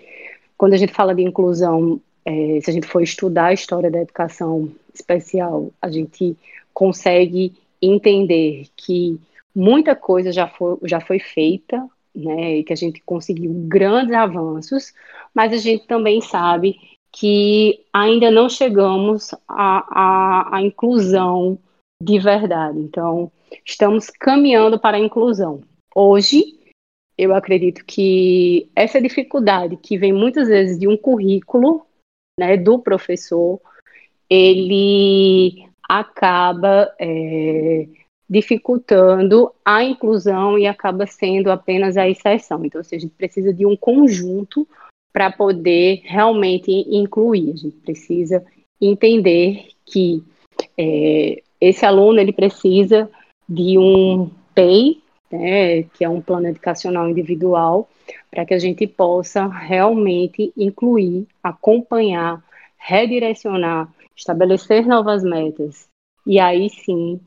quando 0.57 0.75
a 0.75 0.77
gente 0.77 0.93
fala 0.93 1.15
de 1.15 1.23
inclusão, 1.23 2.01
é, 2.25 2.59
se 2.61 2.71
a 2.71 2.73
gente 2.73 2.87
for 2.87 3.03
estudar 3.03 3.47
a 3.47 3.53
história 3.53 3.91
da 3.91 4.01
educação 4.01 4.71
especial, 4.93 5.71
a 5.81 5.91
gente 5.91 6.37
consegue 6.73 7.55
entender 7.81 8.67
que 8.75 9.21
muita 9.55 9.95
coisa 9.95 10.33
já 10.33 10.49
foi, 10.49 10.77
já 10.85 11.01
foi 11.01 11.19
feita, 11.19 11.87
né, 12.15 12.59
e 12.59 12.65
que 12.65 12.73
a 12.73 12.77
gente 12.77 13.03
conseguiu 13.05 13.53
grandes 13.69 14.15
avanços, 14.15 14.95
mas 15.35 15.53
a 15.53 15.59
gente 15.59 15.87
também 15.87 16.21
sabe 16.21 16.79
que 17.17 17.83
ainda 17.95 18.31
não 18.31 18.47
chegamos 18.47 19.35
à, 19.49 20.61
inclusão 20.61 21.59
de 22.03 22.19
verdade. 22.19 22.79
Então, 22.79 23.33
estamos 23.65 24.11
caminhando 24.11 24.79
para 24.79 24.99
a 24.99 25.01
inclusão. 25.01 25.63
Hoje, 25.95 26.45
eu 27.17 27.35
acredito 27.35 27.83
que 27.87 28.71
essa 28.77 29.01
dificuldade 29.01 29.79
que 29.79 29.97
vem 29.97 30.13
muitas 30.13 30.47
vezes 30.47 30.79
de 30.79 30.87
um 30.87 30.95
currículo, 30.95 31.87
né, 32.39 32.55
do 32.59 32.79
professor, 32.79 33.63
ele 34.29 35.67
acaba 35.89 36.95
é, 37.01 37.89
dificultando 38.29 39.51
a 39.65 39.83
inclusão 39.83 40.59
e 40.59 40.67
acaba 40.67 41.07
sendo 41.07 41.51
apenas 41.51 41.97
a 41.97 42.07
exceção. 42.07 42.63
Então, 42.63 42.79
a 42.79 42.85
gente 42.85 43.15
precisa 43.15 43.55
de 43.55 43.65
um 43.65 43.75
conjunto 43.75 44.69
para 45.17 45.31
poder 45.33 46.03
realmente 46.05 46.71
incluir. 46.71 47.55
A 47.55 47.57
gente 47.57 47.77
precisa 47.79 48.45
entender 48.79 49.69
que 49.87 50.23
é, 50.77 51.43
esse 51.59 51.87
aluno 51.87 52.21
ele 52.21 52.35
precisa 52.35 53.11
de 53.49 53.79
um 53.79 54.31
PEI, 54.55 55.01
né, 55.33 55.85
que 55.85 56.05
é 56.05 56.09
um 56.09 56.21
plano 56.21 56.49
educacional 56.49 57.09
individual, 57.09 57.89
para 58.31 58.45
que 58.45 58.53
a 58.53 58.59
gente 58.59 58.87
possa 58.87 59.47
realmente 59.47 60.53
incluir, 60.55 61.27
acompanhar, 61.43 62.45
redirecionar, 62.77 63.89
estabelecer 64.15 64.87
novas 64.87 65.25
metas 65.25 65.89
e 66.27 66.39
aí 66.39 66.69
sim 66.69 67.19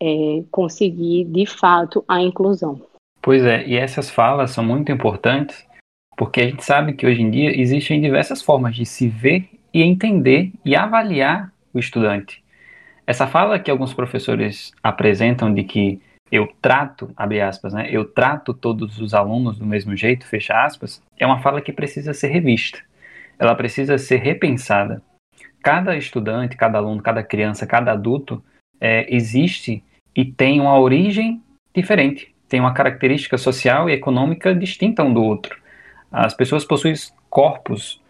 é, 0.00 0.44
conseguir 0.48 1.24
de 1.24 1.44
fato 1.46 2.04
a 2.06 2.20
inclusão. 2.22 2.80
Pois 3.20 3.44
é, 3.44 3.66
e 3.66 3.76
essas 3.76 4.08
falas 4.08 4.52
são 4.52 4.62
muito 4.62 4.92
importantes 4.92 5.66
porque 6.22 6.40
a 6.40 6.44
gente 6.44 6.64
sabe 6.64 6.92
que 6.92 7.04
hoje 7.04 7.20
em 7.20 7.32
dia 7.32 7.60
existem 7.60 8.00
diversas 8.00 8.40
formas 8.40 8.76
de 8.76 8.86
se 8.86 9.08
ver 9.08 9.48
e 9.74 9.82
entender 9.82 10.52
e 10.64 10.76
avaliar 10.76 11.52
o 11.74 11.80
estudante. 11.80 12.40
Essa 13.04 13.26
fala 13.26 13.58
que 13.58 13.68
alguns 13.68 13.92
professores 13.92 14.70
apresentam 14.80 15.52
de 15.52 15.64
que 15.64 16.00
eu 16.30 16.48
trato, 16.62 17.10
abre 17.16 17.40
aspas, 17.40 17.74
né, 17.74 17.88
eu 17.90 18.04
trato 18.04 18.54
todos 18.54 19.00
os 19.00 19.14
alunos 19.14 19.58
do 19.58 19.66
mesmo 19.66 19.96
jeito, 19.96 20.24
fecha 20.24 20.64
aspas, 20.64 21.02
é 21.18 21.26
uma 21.26 21.40
fala 21.40 21.60
que 21.60 21.72
precisa 21.72 22.14
ser 22.14 22.28
revista. 22.28 22.78
Ela 23.36 23.56
precisa 23.56 23.98
ser 23.98 24.18
repensada. 24.18 25.02
Cada 25.60 25.96
estudante, 25.96 26.56
cada 26.56 26.78
aluno, 26.78 27.02
cada 27.02 27.24
criança, 27.24 27.66
cada 27.66 27.90
adulto 27.90 28.40
é, 28.80 29.12
existe 29.12 29.82
e 30.14 30.24
tem 30.24 30.60
uma 30.60 30.78
origem 30.78 31.42
diferente, 31.74 32.32
tem 32.48 32.60
uma 32.60 32.72
característica 32.72 33.36
social 33.36 33.90
e 33.90 33.94
econômica 33.94 34.54
distinta 34.54 35.02
um 35.02 35.12
do 35.12 35.20
outro. 35.20 35.60
As 36.12 36.34
pessoas 36.34 36.64
possuem 36.64 36.94
corpos 37.30 38.00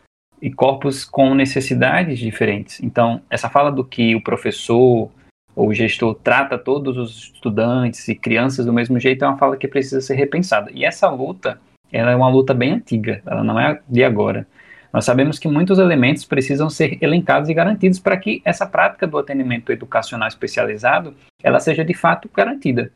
e 0.41 0.51
corpos 0.51 1.05
com 1.05 1.35
necessidades 1.35 2.19
diferentes. 2.19 2.83
Então, 2.83 3.23
essa 3.31 3.49
fala 3.49 3.71
do 3.71 3.85
que 3.85 4.17
o 4.17 4.21
professor 4.21 5.09
ou 5.55 5.69
o 5.69 5.75
gestor 5.75 6.15
trata 6.15 6.59
todos 6.59 6.97
os 6.97 7.31
estudantes 7.35 8.09
e 8.09 8.15
crianças 8.15 8.67
do 8.67 8.73
mesmo 8.73 8.99
jeito 8.99 9.25
é 9.25 9.29
uma 9.29 9.39
fala 9.39 9.57
que 9.57 9.69
precisa 9.69 10.01
ser 10.01 10.15
repensada. 10.15 10.71
E 10.75 10.85
essa 10.85 11.09
luta, 11.09 11.61
ela 11.93 12.11
é 12.11 12.17
uma 12.17 12.29
luta 12.29 12.53
bem 12.53 12.73
antiga, 12.73 13.23
ela 13.25 13.45
não 13.45 13.61
é 13.61 13.81
de 13.89 14.03
agora. 14.03 14.47
Nós 14.93 15.05
sabemos 15.05 15.39
que 15.39 15.49
muitos 15.49 15.79
elementos 15.79 16.25
precisam 16.25 16.69
ser 16.69 16.99
elencados 17.01 17.49
e 17.49 17.55
garantidos 17.55 17.99
para 17.99 18.17
que 18.17 18.43
essa 18.45 18.67
prática 18.67 19.07
do 19.07 19.17
atendimento 19.17 19.71
educacional 19.71 20.29
especializado, 20.29 21.15
ela 21.43 21.61
seja 21.61 21.85
de 21.85 21.95
fato 21.95 22.29
garantida. 22.35 22.93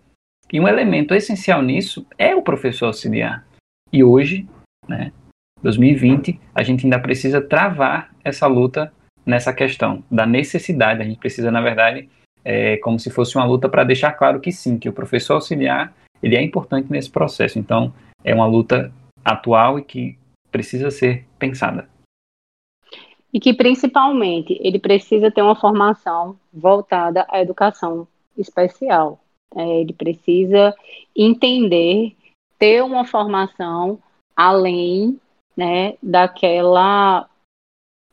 E 0.52 0.60
um 0.60 0.68
elemento 0.68 1.14
essencial 1.14 1.62
nisso 1.62 2.06
é 2.18 2.34
o 2.34 2.42
professor 2.42 2.86
auxiliar. 2.86 3.46
E 3.92 4.04
hoje, 4.04 4.46
né, 4.88 5.12
2020, 5.62 6.38
a 6.54 6.62
gente 6.62 6.84
ainda 6.84 6.98
precisa 6.98 7.40
travar 7.40 8.14
essa 8.24 8.46
luta 8.46 8.92
nessa 9.24 9.52
questão 9.52 10.04
da 10.10 10.26
necessidade. 10.26 11.02
A 11.02 11.04
gente 11.04 11.18
precisa, 11.18 11.50
na 11.50 11.60
verdade, 11.60 12.08
é, 12.44 12.76
como 12.78 12.98
se 12.98 13.10
fosse 13.10 13.36
uma 13.36 13.44
luta 13.44 13.68
para 13.68 13.84
deixar 13.84 14.12
claro 14.12 14.40
que 14.40 14.52
sim, 14.52 14.78
que 14.78 14.88
o 14.88 14.92
professor 14.92 15.34
auxiliar 15.34 15.92
ele 16.22 16.36
é 16.36 16.42
importante 16.42 16.90
nesse 16.90 17.10
processo. 17.10 17.58
Então, 17.58 17.92
é 18.24 18.34
uma 18.34 18.46
luta 18.46 18.92
atual 19.24 19.78
e 19.78 19.84
que 19.84 20.18
precisa 20.50 20.90
ser 20.90 21.26
pensada. 21.38 21.88
E 23.32 23.40
que, 23.40 23.52
principalmente, 23.52 24.58
ele 24.62 24.78
precisa 24.78 25.30
ter 25.30 25.42
uma 25.42 25.56
formação 25.56 26.38
voltada 26.52 27.26
à 27.28 27.40
educação 27.40 28.06
especial. 28.38 29.20
É, 29.54 29.80
ele 29.80 29.92
precisa 29.92 30.74
entender, 31.14 32.16
ter 32.58 32.82
uma 32.82 33.04
formação 33.04 33.98
além 34.36 35.18
né, 35.56 35.96
daquela 36.02 37.28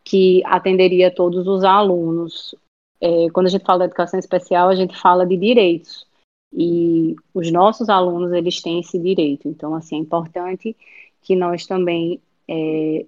que 0.04 0.42
atenderia 0.46 1.14
todos 1.14 1.48
os 1.48 1.64
alunos. 1.64 2.56
É, 3.02 3.30
quando 3.32 3.48
a 3.48 3.50
gente 3.50 3.66
fala 3.66 3.80
da 3.80 3.86
educação 3.86 4.20
especial, 4.20 4.70
a 4.70 4.76
gente 4.76 4.98
fala 4.98 5.26
de 5.26 5.36
direitos. 5.38 6.08
E 6.52 7.16
os 7.34 7.52
nossos 7.52 7.90
alunos, 7.90 8.32
eles 8.32 8.62
têm 8.62 8.80
esse 8.80 8.98
direito. 8.98 9.48
Então, 9.48 9.76
assim, 9.76 9.98
é 9.98 10.00
importante 10.00 10.76
que 11.22 11.36
nós 11.36 11.66
também 11.66 12.22
é, 12.48 13.06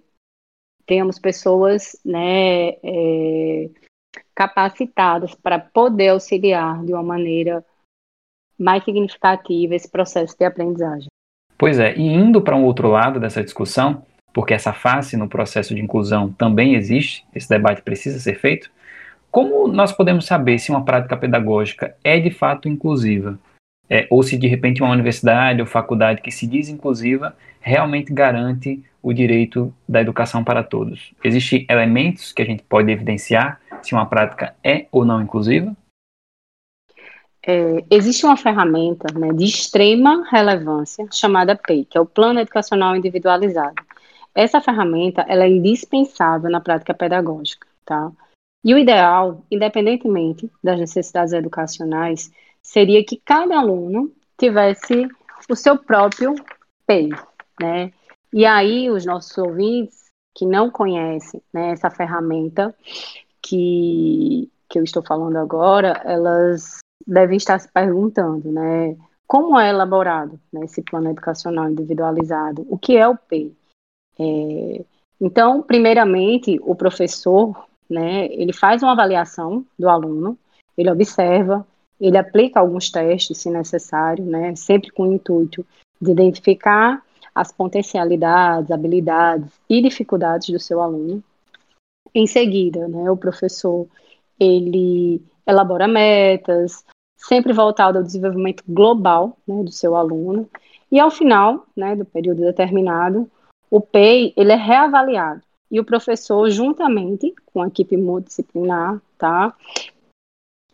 tenhamos 0.86 1.20
pessoas 1.20 2.00
né, 2.04 2.70
é, 2.84 3.70
capacitadas 4.34 5.36
para 5.36 5.60
poder 5.60 6.10
auxiliar 6.10 6.84
de 6.84 6.94
uma 6.94 7.04
maneira 7.04 7.66
mais 8.58 8.84
significativa 8.84 9.76
esse 9.76 9.90
processo 9.90 10.36
de 10.38 10.46
aprendizagem. 10.46 11.08
Pois 11.58 11.80
é, 11.80 11.96
e 11.96 12.02
indo 12.02 12.42
para 12.42 12.56
um 12.56 12.64
outro 12.64 12.90
lado 12.90 13.20
dessa 13.20 13.44
discussão, 13.44 14.04
porque 14.34 14.54
essa 14.54 14.74
face 14.74 15.16
no 15.16 15.30
processo 15.30 15.74
de 15.74 15.82
inclusão 15.82 16.32
também 16.34 16.76
existe, 16.76 17.26
esse 17.34 17.48
debate 17.48 17.82
precisa 17.82 18.20
ser 18.20 18.36
feito, 18.36 18.70
como 19.32 19.68
nós 19.68 19.92
podemos 19.92 20.26
saber 20.26 20.60
se 20.60 20.72
uma 20.72 20.86
prática 20.86 21.18
pedagógica 21.18 21.96
é 22.04 22.20
de 22.20 22.32
fato 22.32 22.70
inclusiva? 22.70 23.38
É, 23.90 24.08
ou 24.10 24.24
se 24.24 24.38
de 24.38 24.48
repente 24.48 24.82
uma 24.82 24.94
universidade 24.94 25.62
ou 25.62 25.68
faculdade 25.68 26.22
que 26.22 26.32
se 26.32 26.48
diz 26.48 26.70
inclusiva 26.70 27.36
realmente 27.60 28.12
garante 28.12 28.82
o 29.04 29.14
direito 29.14 29.74
da 29.88 30.02
educação 30.02 30.44
para 30.44 30.64
todos? 30.64 31.14
Existem 31.24 31.66
elementos 31.70 32.32
que 32.32 32.42
a 32.42 32.46
gente 32.46 32.64
pode 32.64 32.92
evidenciar 32.92 33.60
se 33.82 33.94
uma 33.94 34.06
prática 34.06 34.56
é 34.64 34.86
ou 34.92 35.06
não 35.06 35.22
inclusiva? 35.22 35.76
É, 37.48 37.86
existe 37.92 38.26
uma 38.26 38.36
ferramenta 38.36 39.08
né, 39.18 39.32
de 39.32 39.46
extrema 39.46 40.28
relevância 40.32 41.08
chamada 41.12 41.56
PEI, 41.56 41.86
que 41.86 41.98
é 41.98 42.02
o 42.02 42.06
Plano 42.06 42.40
Educacional 42.40 42.96
Individualizado. 42.96 43.76
Essa 44.34 44.60
ferramenta 44.60 45.24
é 45.28 45.48
indispensável 45.48 46.50
na 46.50 46.60
prática 46.60 46.94
pedagógica, 46.94 47.68
tá? 47.86 48.12
E 48.64 48.74
o 48.74 48.80
ideal, 48.80 49.46
independentemente 49.52 50.52
das 50.64 50.80
necessidades 50.80 51.34
educacionais, 51.34 52.32
seria 52.64 53.06
que 53.06 53.22
cada 53.24 53.60
aluno 53.60 54.12
tivesse 54.38 55.08
o 55.48 55.56
seu 55.56 55.78
próprio 55.78 56.34
PEI, 56.88 57.10
né? 57.62 57.94
E 58.34 58.44
aí 58.44 58.90
os 58.90 59.06
nossos 59.06 59.38
ouvintes 59.38 60.06
que 60.34 60.46
não 60.46 60.70
conhecem 60.70 61.42
né, 61.54 61.72
essa 61.72 61.90
ferramenta 61.90 62.76
que, 63.42 64.52
que 64.68 64.80
eu 64.80 64.84
estou 64.84 65.04
falando 65.04 65.38
agora, 65.38 66.02
elas 66.04 66.80
devem 67.06 67.38
estar 67.38 67.60
se 67.60 67.72
perguntando, 67.72 68.52
né? 68.52 68.96
Como 69.28 69.60
é 69.60 69.70
elaborado 69.70 70.40
né, 70.54 70.66
esse 70.66 70.82
plano 70.82 71.10
educacional 71.10 71.70
individualizado? 71.70 72.66
O 72.70 72.78
que 72.78 72.96
é 72.96 73.08
o 73.08 73.18
PEI? 73.18 73.56
É, 74.20 74.86
então, 75.20 75.62
primeiramente, 75.62 76.60
o 76.62 76.76
professor, 76.76 77.66
né, 77.90 78.28
ele 78.28 78.54
faz 78.54 78.84
uma 78.84 78.92
avaliação 78.92 79.66
do 79.78 79.90
aluno, 79.90 80.38
ele 80.78 80.92
observa, 80.92 81.66
ele 82.00 82.18
aplica 82.18 82.60
alguns 82.60 82.90
testes, 82.92 83.38
se 83.38 83.50
necessário, 83.50 84.26
né, 84.26 84.56
sempre 84.56 84.92
com 84.92 85.08
o 85.08 85.14
intuito 85.14 85.66
de 86.00 86.12
identificar 86.12 87.04
as 87.34 87.52
potencialidades, 87.52 88.72
habilidades 88.72 89.52
e 89.70 89.82
dificuldades 89.82 90.50
do 90.50 90.60
seu 90.60 90.82
aluno. 90.82 91.24
Em 92.14 92.28
seguida, 92.28 92.88
né, 92.88 93.10
o 93.10 93.18
professor 93.18 93.88
ele 94.40 95.22
elabora 95.48 95.88
metas, 95.88 96.86
sempre 97.16 97.54
voltado 97.54 97.98
ao 97.98 98.04
desenvolvimento 98.04 98.64
global 98.68 99.38
né, 99.48 99.64
do 99.64 99.72
seu 99.72 99.96
aluno. 99.96 100.50
E 100.92 101.00
ao 101.00 101.10
final 101.10 101.66
né, 101.76 101.96
do 101.96 102.06
período 102.06 102.42
determinado, 102.42 103.30
o 103.70 103.82
PEI 103.82 104.34
ele 104.38 104.52
é 104.52 104.56
reavaliado 104.56 105.42
e 105.70 105.80
o 105.80 105.86
professor, 105.86 106.50
juntamente 106.50 107.34
com 107.48 107.62
a 107.62 107.68
equipe 107.68 107.98
multidisciplinar, 107.98 109.02
tá, 109.18 109.54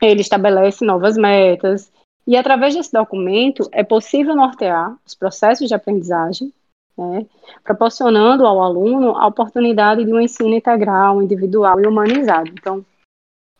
ele 0.01 0.21
estabelece 0.21 0.83
novas 0.83 1.15
metas 1.15 1.91
e 2.27 2.35
através 2.35 2.75
desse 2.75 2.91
documento 2.91 3.67
é 3.71 3.83
possível 3.83 4.35
nortear 4.35 4.95
os 5.05 5.15
processos 5.15 5.67
de 5.67 5.73
aprendizagem, 5.73 6.53
né, 6.97 7.25
proporcionando 7.63 8.45
ao 8.45 8.61
aluno 8.61 9.15
a 9.17 9.25
oportunidade 9.27 10.03
de 10.03 10.13
um 10.13 10.19
ensino 10.19 10.53
integral, 10.53 11.21
individual 11.21 11.79
e 11.79 11.87
humanizado. 11.87 12.51
Então, 12.51 12.85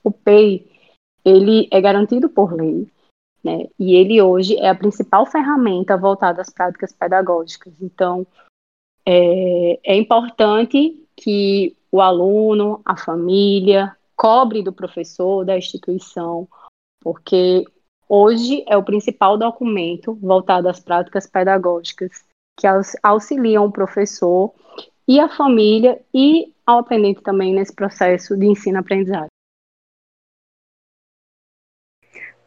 o 0.04 0.12
PEI 0.12 0.71
ele 1.24 1.68
é 1.72 1.80
garantido 1.80 2.30
por 2.30 2.54
lei, 2.54 2.88
né, 3.44 3.68
e 3.80 3.96
ele 3.96 4.22
hoje 4.22 4.58
é 4.58 4.70
a 4.70 4.76
principal 4.76 5.26
ferramenta 5.26 5.98
voltada 5.98 6.42
às 6.42 6.50
práticas 6.50 6.92
pedagógicas. 6.92 7.74
Então, 7.82 8.26
é, 9.06 9.80
é 9.84 9.96
importante 9.96 11.04
que 11.16 11.76
o 11.92 12.02
aluno, 12.02 12.82
a 12.86 12.96
família, 12.96 13.96
cobre 14.16 14.62
do 14.62 14.72
professor, 14.72 15.44
da 15.44 15.58
instituição, 15.58 16.48
porque 17.02 17.66
hoje 18.08 18.64
é 18.68 18.78
o 18.78 18.84
principal 18.84 19.38
documento 19.38 20.14
voltado 20.16 20.70
às 20.70 20.80
práticas 20.80 21.28
pedagógicas 21.28 22.24
que 22.60 22.68
auxiliam 23.02 23.66
o 23.66 23.72
professor 23.72 24.54
e 25.08 25.20
a 25.20 25.28
família 25.28 26.00
e 26.14 26.54
ao 26.66 26.80
aprendente 26.80 27.22
também 27.22 27.54
nesse 27.54 27.74
processo 27.74 28.38
de 28.38 28.46
ensino-aprendizagem. 28.46 29.32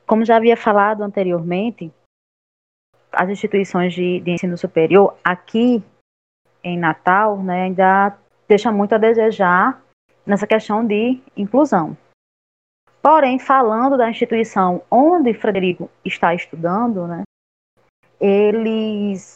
Como 0.06 0.24
já 0.24 0.36
havia 0.36 0.56
falado 0.56 1.02
anteriormente, 1.02 1.92
as 3.12 3.28
instituições 3.28 3.94
de, 3.94 4.20
de 4.20 4.30
ensino 4.30 4.56
superior 4.58 5.16
aqui 5.24 5.82
em 6.62 6.78
Natal, 6.78 7.42
né, 7.42 7.64
ainda 7.64 8.16
deixa 8.48 8.72
muito 8.72 8.94
a 8.94 8.98
desejar 8.98 9.82
nessa 10.26 10.46
questão 10.46 10.84
de 10.84 11.20
inclusão. 11.36 11.96
Porém, 13.02 13.38
falando 13.38 13.98
da 13.98 14.08
instituição 14.08 14.82
onde 14.90 15.34
Frederico 15.34 15.90
está 16.04 16.34
estudando, 16.34 17.06
né, 17.06 17.22
eles, 18.18 19.34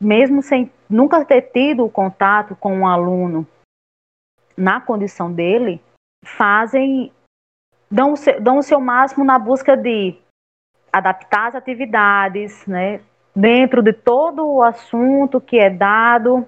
mesmo 0.00 0.42
sem 0.42 0.70
nunca 0.90 1.24
ter 1.24 1.42
tido 1.42 1.88
contato 1.88 2.56
com 2.56 2.76
um 2.78 2.86
aluno 2.86 3.46
na 4.56 4.80
condição 4.80 5.32
dele, 5.32 5.80
fazem, 6.24 7.12
dão, 7.90 8.14
dão 8.40 8.58
o 8.58 8.62
seu 8.62 8.80
máximo 8.80 9.24
na 9.24 9.38
busca 9.38 9.76
de 9.76 10.16
adaptar 10.92 11.48
as 11.48 11.54
atividades, 11.54 12.66
né, 12.66 13.00
dentro 13.34 13.82
de 13.82 13.92
todo 13.92 14.46
o 14.46 14.62
assunto 14.62 15.40
que 15.40 15.58
é 15.58 15.70
dado, 15.70 16.46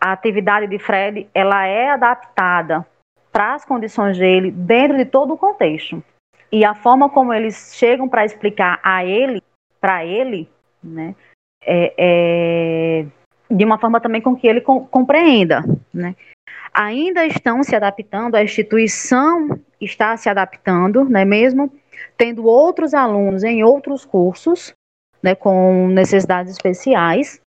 a 0.00 0.12
atividade 0.12 0.66
de 0.66 0.78
Fred 0.78 1.28
ela 1.34 1.66
é 1.66 1.90
adaptada 1.90 2.86
para 3.30 3.54
as 3.54 3.64
condições 3.64 4.18
dele 4.18 4.50
dentro 4.50 4.96
de 4.96 5.04
todo 5.04 5.34
o 5.34 5.38
contexto. 5.38 6.02
e 6.52 6.64
a 6.64 6.74
forma 6.74 7.08
como 7.08 7.32
eles 7.32 7.72
chegam 7.76 8.08
para 8.08 8.24
explicar 8.24 8.80
a 8.82 9.04
ele, 9.04 9.40
para 9.80 10.04
ele, 10.04 10.48
né, 10.82 11.14
é, 11.62 11.94
é, 11.96 13.06
de 13.48 13.64
uma 13.64 13.78
forma 13.78 14.00
também 14.00 14.20
com 14.20 14.34
que 14.34 14.48
ele 14.48 14.60
com, 14.60 14.84
compreenda, 14.84 15.62
né. 15.94 16.16
Ainda 16.72 17.26
estão 17.26 17.62
se 17.62 17.74
adaptando, 17.74 18.36
a 18.36 18.42
instituição 18.42 19.58
está 19.80 20.16
se 20.16 20.28
adaptando, 20.28 21.04
né, 21.04 21.24
mesmo 21.24 21.72
tendo 22.16 22.44
outros 22.44 22.94
alunos 22.94 23.42
em 23.42 23.64
outros 23.64 24.04
cursos, 24.04 24.72
né, 25.22 25.34
com 25.34 25.88
necessidades 25.88 26.52
especiais, 26.52 27.40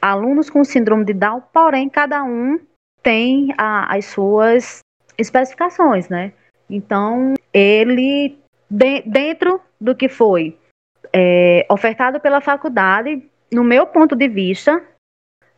alunos 0.00 0.50
com 0.50 0.64
síndrome 0.64 1.04
de 1.04 1.14
Down, 1.14 1.42
porém 1.52 1.88
cada 1.88 2.22
um 2.24 2.58
tem 3.02 3.54
a, 3.56 3.94
as 3.94 4.06
suas 4.06 4.80
especificações, 5.16 6.08
né? 6.08 6.32
Então, 6.68 7.34
ele, 7.52 8.38
de, 8.70 9.02
dentro 9.02 9.60
do 9.80 9.94
que 9.94 10.08
foi 10.08 10.56
é, 11.12 11.66
ofertado 11.70 12.20
pela 12.20 12.40
faculdade, 12.40 13.22
no 13.52 13.64
meu 13.64 13.86
ponto 13.86 14.14
de 14.14 14.28
vista, 14.28 14.82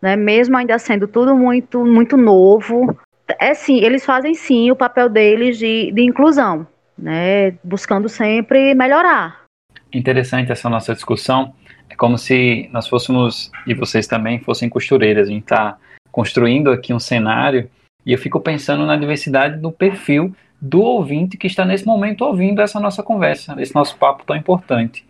né, 0.01 0.17
mesmo 0.17 0.57
ainda 0.57 0.79
sendo 0.79 1.07
tudo 1.07 1.37
muito, 1.37 1.85
muito 1.85 2.17
novo, 2.17 2.97
é 3.39 3.55
sim, 3.55 3.79
eles 3.79 4.05
fazem 4.05 4.35
sim 4.35 4.71
o 4.71 4.77
papel 4.77 5.09
deles 5.09 5.59
de, 5.59 5.93
de 5.93 6.03
inclusão, 6.03 6.67
né, 6.99 7.53
buscando 7.63 8.09
sempre 8.09 8.75
melhorar. 8.75 9.45
Interessante 9.93 10.53
essa 10.53 10.69
nossa 10.69 10.95
discussão. 10.95 11.53
É 11.89 11.97
como 11.97 12.17
se 12.17 12.69
nós 12.73 12.87
fôssemos, 12.87 13.51
e 13.67 13.75
vocês 13.75 14.07
também, 14.07 14.39
fossem 14.39 14.69
costureiras. 14.69 15.29
A 15.29 15.33
gente 15.33 15.43
está 15.43 15.77
construindo 16.11 16.71
aqui 16.71 16.95
um 16.95 17.01
cenário 17.01 17.69
e 18.05 18.13
eu 18.13 18.19
fico 18.19 18.41
pensando 18.41 18.87
na 18.87 18.97
diversidade 18.97 19.59
do 19.59 19.71
perfil 19.71 20.35
do 20.61 20.83
ouvinte 20.83 21.37
que 21.37 21.47
está 21.47 21.65
nesse 21.65 21.87
momento 21.87 22.23
ouvindo 22.23 22.61
essa 22.61 22.79
nossa 22.79 23.03
conversa, 23.03 23.57
esse 23.61 23.75
nosso 23.75 23.97
papo 23.97 24.25
tão 24.25 24.37
importante. 24.37 25.05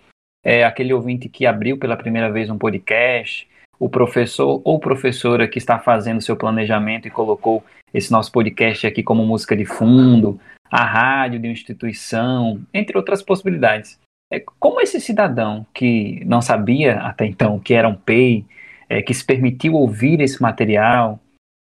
É 0.45 0.65
aquele 0.65 0.95
ouvinte 0.95 1.29
que 1.29 1.45
abriu 1.45 1.77
pela 1.77 1.97
primeira 1.97 2.31
vez 2.31 2.49
um 2.49 2.57
podcast, 2.57 3.47
o 3.81 3.89
professor 3.89 4.61
ou 4.63 4.79
professora 4.79 5.49
que 5.49 5.59
está 5.59 5.79
fazendo 5.79 6.21
seu 6.21 6.37
planejamento 6.37 7.09
e 7.09 7.11
colocou 7.11 7.65
esse 7.93 8.13
nosso 8.13 8.31
podcast 8.31 8.87
aqui 8.87 9.03
como 9.03 9.25
música 9.25 9.57
de 9.57 9.65
fundo, 9.65 10.39
a 10.71 10.85
rádio 10.85 11.41
de 11.41 11.49
uma 11.49 11.53
instituição, 11.53 12.61
entre 12.73 12.97
outras 12.97 13.23
possibilidades. 13.23 13.99
É, 14.31 14.41
como 14.61 14.81
esse 14.81 15.01
cidadão 15.01 15.67
que 15.75 16.23
não 16.27 16.43
sabia 16.43 16.99
até 17.01 17.25
então 17.27 17.59
que 17.59 17.73
era 17.75 17.89
um 17.89 17.97
PEI, 17.97 18.45
é, 18.89 19.01
que 19.01 19.15
se 19.15 19.25
permitiu 19.25 19.75
ouvir 19.75 20.21
esse 20.21 20.41
material, 20.41 21.19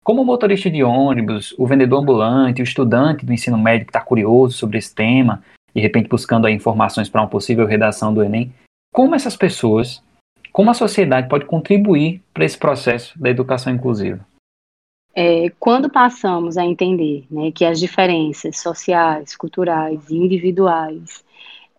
como 0.04 0.21
o 0.21 0.26
motorista 0.26 0.69
de 0.69 0.84
ônibus, 0.84 1.56
o 1.58 1.65
vendedor 1.65 2.02
ambulante, 2.02 2.62
o 2.62 2.63
estudante 2.63 3.26
do 3.26 3.34
ensino 3.34 3.58
médio 3.58 3.88
que 3.88 3.89
está 3.89 4.02
curioso 4.02 4.56
sobre 4.56 4.78
esse 4.78 4.93
tema, 4.93 5.41
de 5.73 5.82
repente 5.82 6.08
buscando 6.08 6.47
informações 6.47 7.10
para 7.10 7.21
uma 7.21 7.28
possível 7.28 7.65
redação 7.65 8.13
do 8.13 8.23
Enem, 8.23 8.54
como 8.93 9.15
essas 9.15 9.36
pessoas, 9.36 10.04
como 10.54 10.70
a 10.70 10.76
sociedade 10.76 11.28
pode 11.28 11.46
contribuir 11.46 12.22
para 12.34 12.46
esse 12.46 12.58
processo 12.58 13.20
da 13.20 13.30
educação 13.30 13.74
inclusiva? 13.74 14.26
É, 15.16 15.50
quando 15.60 15.89
passamos 15.89 16.58
a 16.58 16.63
entender 16.63 17.26
né, 17.30 17.52
que 17.52 17.66
as 17.66 17.80
diferenças 17.80 18.60
sociais, 18.60 19.36
culturais 19.36 20.10
e 20.10 20.16
individuais 20.16 21.24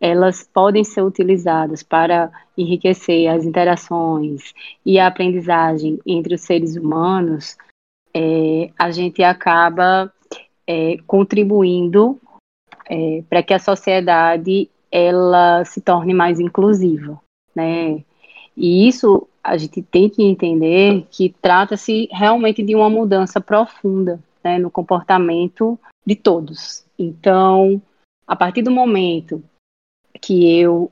elas 0.01 0.47
podem 0.53 0.85
ser 0.85 1.01
utilizadas 1.03 1.83
para 1.83 2.31
enriquecer 2.59 3.27
as 3.29 3.47
interações 3.47 4.53
e 4.85 4.99
a 4.99 5.07
aprendizagem 5.07 5.99
entre 6.05 6.35
os 6.35 6.43
seres 6.43 6.77
humanos, 6.77 7.57
é, 8.13 8.71
a 8.79 8.91
gente 8.91 9.23
acaba 9.23 10.13
é, 10.67 10.99
contribuindo 11.07 12.21
é, 12.87 13.23
para 13.31 13.43
que 13.43 13.55
a 13.55 13.59
sociedade 13.59 14.69
ela 14.93 15.65
se 15.65 15.81
torne 15.81 16.13
mais 16.13 16.39
inclusiva, 16.39 17.19
né? 17.55 18.05
E 18.57 18.87
isso 18.89 19.29
a 19.43 19.57
gente 19.57 19.83
tem 19.83 20.09
que 20.09 20.23
entender 20.23 21.07
que 21.11 21.35
trata-se 21.43 22.09
realmente 22.11 22.63
de 22.63 22.75
uma 22.75 22.89
mudança 22.89 23.41
profunda 23.41 24.21
né, 24.43 24.59
no 24.59 24.71
comportamento 24.71 25.79
de 26.07 26.15
todos. 26.15 26.85
Então, 26.99 27.81
a 28.27 28.37
partir 28.37 28.63
do 28.63 28.71
momento 28.71 29.43
que 30.21 30.59
eu 30.59 30.91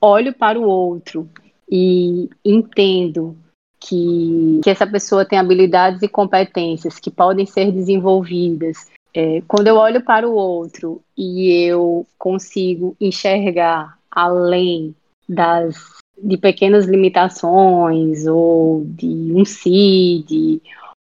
olho 0.00 0.32
para 0.32 0.58
o 0.58 0.64
outro 0.64 1.28
e 1.70 2.28
entendo 2.44 3.36
que, 3.78 4.60
que 4.62 4.70
essa 4.70 4.86
pessoa 4.86 5.24
tem 5.24 5.38
habilidades 5.38 6.02
e 6.02 6.08
competências 6.08 6.98
que 6.98 7.10
podem 7.10 7.46
ser 7.46 7.72
desenvolvidas. 7.72 8.90
É, 9.12 9.42
quando 9.48 9.66
eu 9.66 9.76
olho 9.76 10.04
para 10.04 10.28
o 10.28 10.34
outro 10.34 11.02
e 11.16 11.50
eu 11.50 12.06
consigo 12.16 12.96
enxergar 13.00 13.98
além 14.10 14.94
das 15.28 15.98
de 16.22 16.36
pequenas 16.36 16.86
limitações 16.86 18.26
ou 18.26 18.84
de 18.84 19.06
um 19.34 19.44
CID 19.44 20.60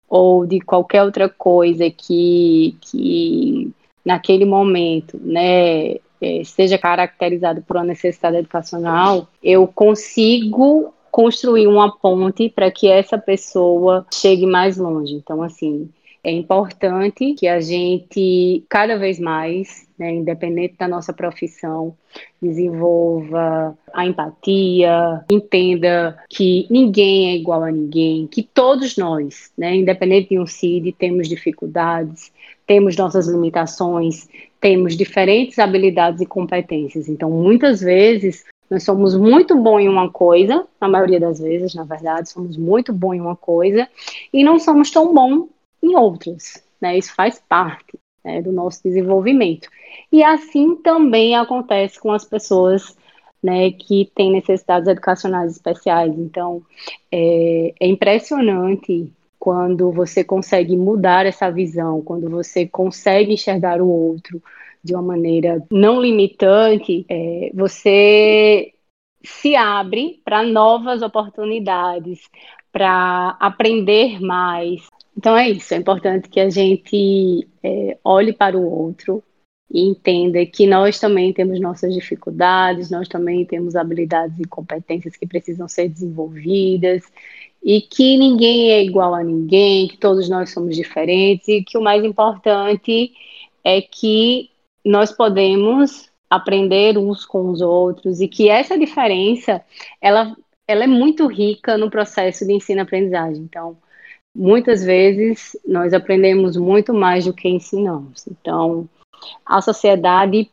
ou 0.09 0.47
de 0.47 0.61
qualquer 0.61 1.03
outra 1.03 1.29
coisa 1.29 1.91
que, 1.91 2.77
que 2.81 3.73
naquele 4.05 4.45
momento, 4.45 5.19
né, 5.23 5.95
é, 6.21 6.45
seja 6.45 6.79
caracterizado 6.79 7.63
por 7.63 7.77
uma 7.77 7.85
necessidade 7.85 8.37
educacional, 8.37 9.27
eu 9.43 9.67
consigo 9.67 10.93
construir 11.11 11.67
uma 11.67 11.91
ponte 11.91 12.49
para 12.49 12.71
que 12.71 12.89
essa 12.89 13.19
pessoa 13.19 14.07
chegue 14.13 14.47
mais 14.47 14.77
longe. 14.77 15.15
Então, 15.15 15.43
assim, 15.43 15.89
é 16.25 16.31
importante 16.31 17.35
que 17.35 17.49
a 17.49 17.61
gente, 17.61 18.65
cada 18.69 18.97
vez 18.97 19.19
mais, 19.19 19.89
né, 19.99 20.15
independente 20.15 20.77
da 20.79 20.87
nossa 20.87 21.13
profissão, 21.13 21.97
desenvolva 22.41 23.77
a 23.93 24.07
empatia, 24.07 25.25
entenda 25.31 26.17
que 26.29 26.67
ninguém 26.71 27.31
é 27.31 27.37
igual 27.37 27.65
a 27.65 27.73
ninguém, 27.73 28.29
que 28.29 28.43
todos 28.43 28.97
nós, 28.97 29.51
né, 29.59 29.75
independente 29.75 30.29
de 30.29 30.39
um 30.39 30.47
CID, 30.47 30.93
temos 30.93 31.29
dificuldades, 31.29 32.33
temos 32.69 32.97
nossas 32.97 33.27
limitações, 33.27 34.29
temos 34.61 34.97
diferentes 34.97 35.59
habilidades 35.59 36.21
e 36.21 36.27
competências. 36.27 37.09
Então, 37.09 37.31
muitas 37.31 37.81
vezes, 37.81 38.45
nós 38.71 38.85
somos 38.85 39.17
muito 39.17 39.57
bons 39.57 39.81
em 39.81 39.89
uma 39.89 40.09
coisa, 40.09 40.65
na 40.81 40.89
maioria 40.89 41.19
das 41.19 41.41
vezes, 41.41 41.75
na 41.75 41.83
verdade, 41.83 42.31
somos 42.31 42.57
muito 42.57 42.93
bons 42.93 43.15
em 43.15 43.21
uma 43.21 43.37
coisa 43.37 43.89
e 44.33 44.45
não 44.45 44.61
somos 44.61 44.91
tão 44.91 45.13
bons 45.13 45.49
em 45.83 45.97
outras. 45.97 46.63
Né? 46.81 46.99
Isso 46.99 47.15
faz 47.15 47.43
parte 47.49 47.99
né, 48.25 48.41
do 48.41 48.53
nosso 48.53 48.83
desenvolvimento. 48.83 49.69
E 50.11 50.23
assim 50.23 50.77
também 50.77 51.37
acontece 51.37 51.99
com 52.01 52.13
as 52.13 52.25
pessoas 52.25 52.97
né, 53.43 53.73
que 53.73 54.11
têm 54.15 54.33
necessidades 54.33 54.89
educacionais 54.89 55.53
especiais. 55.53 56.17
Então, 56.17 56.63
é, 57.11 57.75
é 57.81 57.87
impressionante 57.87 59.13
quando 59.39 59.91
você 59.91 60.23
consegue 60.23 60.77
mudar 60.77 61.27
essa 61.27 61.51
visão, 61.51 62.01
quando 62.01 62.31
você 62.31 62.65
consegue 62.65 63.33
enxergar 63.33 63.81
o 63.81 63.89
outro 63.89 64.41
de 64.85 64.95
uma 64.95 65.03
maneira 65.03 65.61
não 65.71 66.01
limitante, 66.01 67.05
é, 67.09 67.51
você 67.53 68.73
se 69.25 69.55
abre 69.55 70.21
para 70.25 70.43
novas 70.43 71.03
oportunidades, 71.03 72.21
para 72.71 73.37
aprender 73.41 74.21
mais. 74.21 74.87
Então 75.17 75.37
é 75.37 75.51
isso, 75.51 75.75
é 75.75 75.77
importante 75.77 76.29
que 76.29 76.41
a 76.41 76.49
gente 76.51 77.47
é, 77.63 77.99
olhe 78.03 78.33
para 78.33 78.57
o 78.57 78.65
outro 78.65 79.23
e 79.71 79.83
entenda 79.83 80.45
que 80.45 80.67
nós 80.67 81.01
também 81.01 81.33
temos 81.33 81.61
nossas 81.61 81.95
dificuldades, 81.95 82.91
nós 82.91 83.09
também 83.09 83.45
temos 83.45 83.75
habilidades 83.75 84.39
e 84.39 84.45
competências 84.45 85.17
que 85.17 85.27
precisam 85.27 85.67
ser 85.69 85.89
desenvolvidas 85.89 87.03
e 87.63 87.81
que 87.81 88.19
ninguém 88.19 88.71
é 88.73 88.83
igual 88.83 89.15
a 89.15 89.23
ninguém, 89.23 89.89
que 89.89 89.97
todos 89.97 90.29
nós 90.29 90.51
somos 90.51 90.77
diferentes 90.77 91.49
e 91.49 91.63
que 91.63 91.79
o 91.79 91.83
mais 91.83 92.05
importante 92.05 93.13
é 93.65 93.81
que 93.81 94.51
nós 94.85 95.13
podemos 95.13 96.11
aprender 96.29 96.99
uns 96.99 97.25
com 97.25 97.51
os 97.51 97.61
outros 97.61 98.21
e 98.21 98.29
que 98.29 98.49
essa 98.49 98.79
diferença 98.79 99.63
ela, 100.01 100.37
ela 100.67 100.85
é 100.85 100.87
muito 100.87 101.27
rica 101.27 101.79
no 101.79 101.91
processo 101.91 102.45
de 102.47 102.53
ensino-aprendizagem. 102.53 103.43
Então, 103.43 103.77
muitas 104.35 104.85
vezes 104.85 105.57
nós 105.67 105.93
aprendemos 105.93 106.57
muito 106.57 106.93
mais 106.93 107.25
do 107.25 107.33
que 107.33 107.49
ensinamos. 107.49 108.27
Então, 108.27 108.89
a 109.45 109.61
sociedade, 109.61 110.51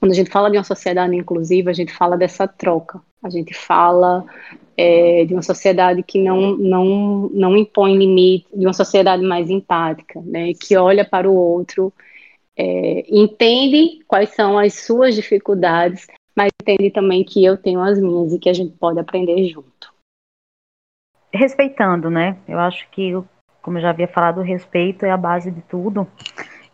quando 0.00 0.12
a 0.12 0.14
gente 0.14 0.30
fala 0.30 0.50
de 0.50 0.56
uma 0.56 0.64
sociedade 0.64 1.14
inclusiva, 1.14 1.70
a 1.70 1.74
gente 1.74 1.92
fala 1.92 2.16
dessa 2.16 2.46
troca. 2.46 3.00
A 3.22 3.30
gente 3.30 3.54
fala 3.54 4.24
é, 4.76 5.24
de 5.24 5.32
uma 5.32 5.42
sociedade 5.42 6.02
que 6.02 6.20
não, 6.20 6.56
não, 6.56 7.30
não 7.32 7.56
impõe 7.56 7.96
limite, 7.96 8.46
de 8.54 8.66
uma 8.66 8.72
sociedade 8.72 9.22
mais 9.22 9.48
empática, 9.48 10.20
né, 10.20 10.52
que 10.54 10.76
olha 10.76 11.04
para 11.04 11.30
o 11.30 11.34
outro, 11.34 11.92
é, 12.56 13.04
entende 13.08 14.00
quais 14.06 14.30
são 14.30 14.58
as 14.58 14.74
suas 14.74 15.14
dificuldades, 15.14 16.06
mas 16.36 16.50
entende 16.60 16.90
também 16.90 17.24
que 17.24 17.44
eu 17.44 17.56
tenho 17.56 17.80
as 17.80 17.98
minhas 17.98 18.32
e 18.32 18.38
que 18.38 18.48
a 18.48 18.52
gente 18.52 18.76
pode 18.76 18.98
aprender 18.98 19.48
junto. 19.48 19.93
Respeitando, 21.34 22.08
né? 22.08 22.36
Eu 22.46 22.58
acho 22.58 22.88
que, 22.90 23.12
como 23.60 23.78
eu 23.78 23.82
já 23.82 23.90
havia 23.90 24.08
falado, 24.08 24.38
o 24.38 24.44
respeito 24.44 25.04
é 25.04 25.10
a 25.10 25.16
base 25.16 25.50
de 25.50 25.60
tudo. 25.62 26.06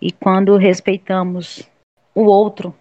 E 0.00 0.12
quando 0.12 0.56
respeitamos 0.56 1.68
o 2.14 2.24
outro, 2.24 2.74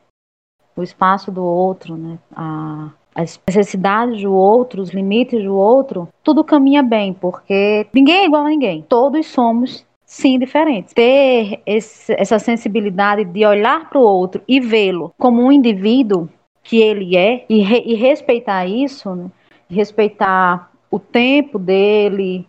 o 0.76 0.84
espaço 0.84 1.32
do 1.32 1.44
outro, 1.44 1.96
né? 1.96 2.18
A, 2.36 2.90
as 3.16 3.40
necessidades 3.48 4.22
do 4.22 4.34
outro, 4.34 4.82
os 4.82 4.92
limites 4.92 5.44
do 5.44 5.56
outro, 5.56 6.08
tudo 6.24 6.44
caminha 6.44 6.84
bem, 6.84 7.14
porque 7.14 7.88
ninguém 7.94 8.24
é 8.24 8.26
igual 8.26 8.46
a 8.46 8.50
ninguém. 8.50 8.82
Todos 8.88 9.28
somos 9.28 9.86
sim 10.06 10.40
diferentes. 10.40 10.94
Ter 10.94 11.62
esse, 11.66 12.14
essa 12.14 12.40
sensibilidade 12.40 13.26
de 13.26 13.46
olhar 13.46 13.90
para 13.90 14.00
o 14.00 14.04
outro 14.04 14.42
e 14.48 14.60
vê-lo 14.60 15.14
como 15.18 15.42
um 15.42 15.52
indivíduo 15.52 16.30
que 16.64 16.82
ele 16.82 17.16
é 17.16 17.46
e, 17.50 17.60
re, 17.62 17.84
e 17.86 17.96
respeitar 17.96 18.66
isso, 18.66 19.14
né? 19.16 19.30
respeitar 19.70 20.72
o 20.92 21.00
tempo 21.00 21.60
dele, 21.60 22.48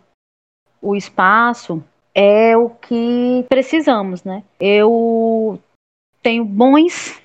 o 0.81 0.95
espaço, 0.95 1.83
é 2.13 2.57
o 2.57 2.69
que 2.69 3.45
precisamos, 3.47 4.23
né? 4.23 4.43
Eu 4.59 5.59
tenho 6.21 6.45
bons, 6.45 7.21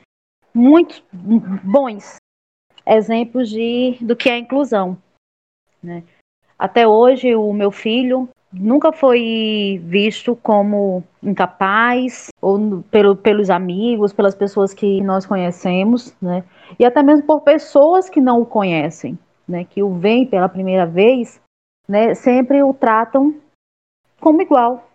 muitos 0.54 1.02
bons 1.12 2.16
exemplos 2.86 3.48
de, 3.48 3.96
do 4.00 4.14
que 4.14 4.30
é 4.30 4.38
inclusão. 4.38 4.96
Né? 5.82 6.04
Até 6.58 6.86
hoje, 6.86 7.34
o 7.34 7.52
meu 7.52 7.70
filho 7.70 8.28
nunca 8.52 8.92
foi 8.92 9.80
visto 9.84 10.36
como 10.36 11.02
incapaz, 11.22 12.28
ou 12.40 12.82
pelo, 12.90 13.16
pelos 13.16 13.50
amigos, 13.50 14.12
pelas 14.12 14.34
pessoas 14.34 14.72
que 14.72 15.00
nós 15.02 15.26
conhecemos, 15.26 16.14
né? 16.22 16.44
e 16.78 16.84
até 16.84 17.02
mesmo 17.02 17.26
por 17.26 17.40
pessoas 17.40 18.08
que 18.08 18.20
não 18.20 18.40
o 18.40 18.46
conhecem, 18.46 19.18
né? 19.48 19.64
que 19.64 19.82
o 19.82 19.94
veem 19.94 20.26
pela 20.26 20.48
primeira 20.48 20.86
vez, 20.86 21.40
né? 21.88 22.14
sempre 22.14 22.62
o 22.62 22.74
tratam 22.74 23.40
como 24.20 24.42
igual. 24.42 24.88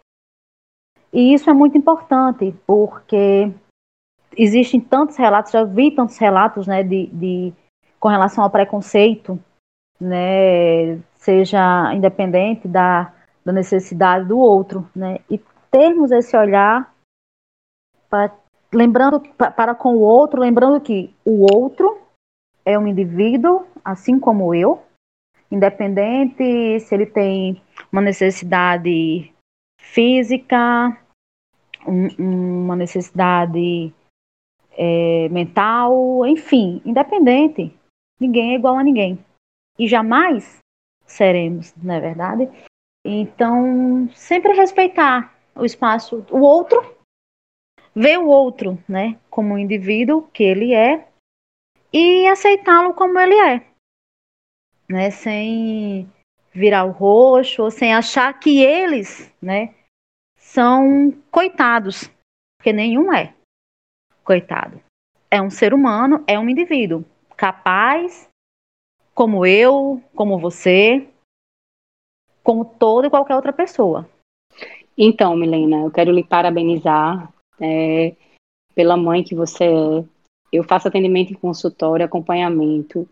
E 1.13 1.33
isso 1.33 1.49
é 1.49 1.53
muito 1.53 1.77
importante, 1.77 2.55
porque 2.65 3.51
existem 4.37 4.79
tantos 4.79 5.17
relatos, 5.17 5.51
já 5.51 5.63
vi 5.63 5.91
tantos 5.91 6.17
relatos 6.17 6.67
né, 6.67 6.83
de, 6.83 7.07
de 7.07 7.53
com 7.99 8.07
relação 8.07 8.43
ao 8.43 8.49
preconceito, 8.49 9.39
né, 9.99 10.97
seja 11.15 11.93
independente 11.93 12.67
da, 12.67 13.13
da 13.43 13.51
necessidade 13.51 14.25
do 14.25 14.39
outro, 14.39 14.89
né, 14.95 15.19
e 15.29 15.39
termos 15.69 16.11
esse 16.11 16.35
olhar 16.35 16.93
para, 18.09 18.33
lembrando 18.73 19.19
para 19.37 19.75
com 19.75 19.95
o 19.95 20.01
outro, 20.01 20.39
lembrando 20.39 20.81
que 20.81 21.13
o 21.25 21.45
outro 21.53 21.99
é 22.65 22.77
um 22.77 22.87
indivíduo, 22.87 23.65
assim 23.83 24.19
como 24.19 24.53
eu, 24.53 24.83
independente 25.49 26.79
se 26.79 26.95
ele 26.95 27.05
tem 27.05 27.61
uma 27.91 28.01
necessidade 28.01 29.33
física, 29.79 30.97
um, 31.85 32.63
uma 32.65 32.75
necessidade 32.75 33.93
é, 34.71 35.27
mental, 35.29 36.25
enfim, 36.25 36.81
independente. 36.85 37.75
Ninguém 38.19 38.53
é 38.53 38.55
igual 38.55 38.77
a 38.77 38.83
ninguém. 38.83 39.23
E 39.77 39.87
jamais 39.87 40.59
seremos, 41.05 41.73
não 41.75 41.95
é 41.95 41.99
verdade? 41.99 42.49
Então, 43.03 44.09
sempre 44.13 44.53
respeitar 44.53 45.35
o 45.55 45.65
espaço, 45.65 46.25
o 46.29 46.39
outro, 46.41 46.95
ver 47.95 48.17
o 48.19 48.27
outro, 48.27 48.77
né, 48.87 49.19
como 49.29 49.53
um 49.53 49.57
indivíduo 49.57 50.27
que 50.33 50.43
ele 50.43 50.73
é 50.73 51.07
e 51.91 52.27
aceitá-lo 52.27 52.93
como 52.93 53.19
ele 53.19 53.35
é, 53.35 53.70
né, 54.91 55.09
sem 55.09 56.11
virar 56.53 56.83
o 56.83 56.91
roxo 56.91 57.63
ou 57.63 57.71
sem 57.71 57.93
achar 57.93 58.37
que 58.39 58.61
eles, 58.61 59.33
né, 59.41 59.73
são 60.35 61.11
coitados, 61.31 62.11
porque 62.57 62.73
nenhum 62.73 63.11
é 63.13 63.33
coitado. 64.23 64.81
É 65.29 65.41
um 65.41 65.49
ser 65.49 65.73
humano, 65.73 66.23
é 66.27 66.37
um 66.37 66.49
indivíduo 66.49 67.05
capaz, 67.37 68.29
como 69.15 69.45
eu, 69.45 70.03
como 70.13 70.37
você, 70.37 71.07
como 72.43 72.65
toda 72.65 73.07
e 73.07 73.09
qualquer 73.09 73.35
outra 73.35 73.53
pessoa. 73.53 74.09
Então, 74.97 75.35
Milena, 75.35 75.77
eu 75.77 75.91
quero 75.91 76.11
lhe 76.11 76.23
parabenizar 76.23 77.33
é, 77.59 78.15
pela 78.75 78.97
mãe 78.97 79.23
que 79.23 79.33
você 79.33 79.63
é. 79.63 80.03
Eu 80.51 80.65
faço 80.65 80.89
atendimento 80.89 81.31
em 81.31 81.37
consultório, 81.37 82.05
acompanhamento, 82.05 83.07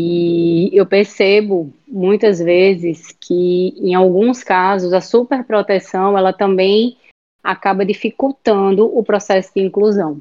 e 0.00 0.70
eu 0.72 0.86
percebo 0.86 1.74
muitas 1.88 2.38
vezes 2.38 3.10
que, 3.20 3.74
em 3.76 3.96
alguns 3.96 4.44
casos, 4.44 4.92
a 4.92 5.00
superproteção 5.00 6.16
ela 6.16 6.32
também 6.32 6.96
acaba 7.42 7.84
dificultando 7.84 8.86
o 8.86 9.02
processo 9.02 9.50
de 9.56 9.60
inclusão. 9.60 10.20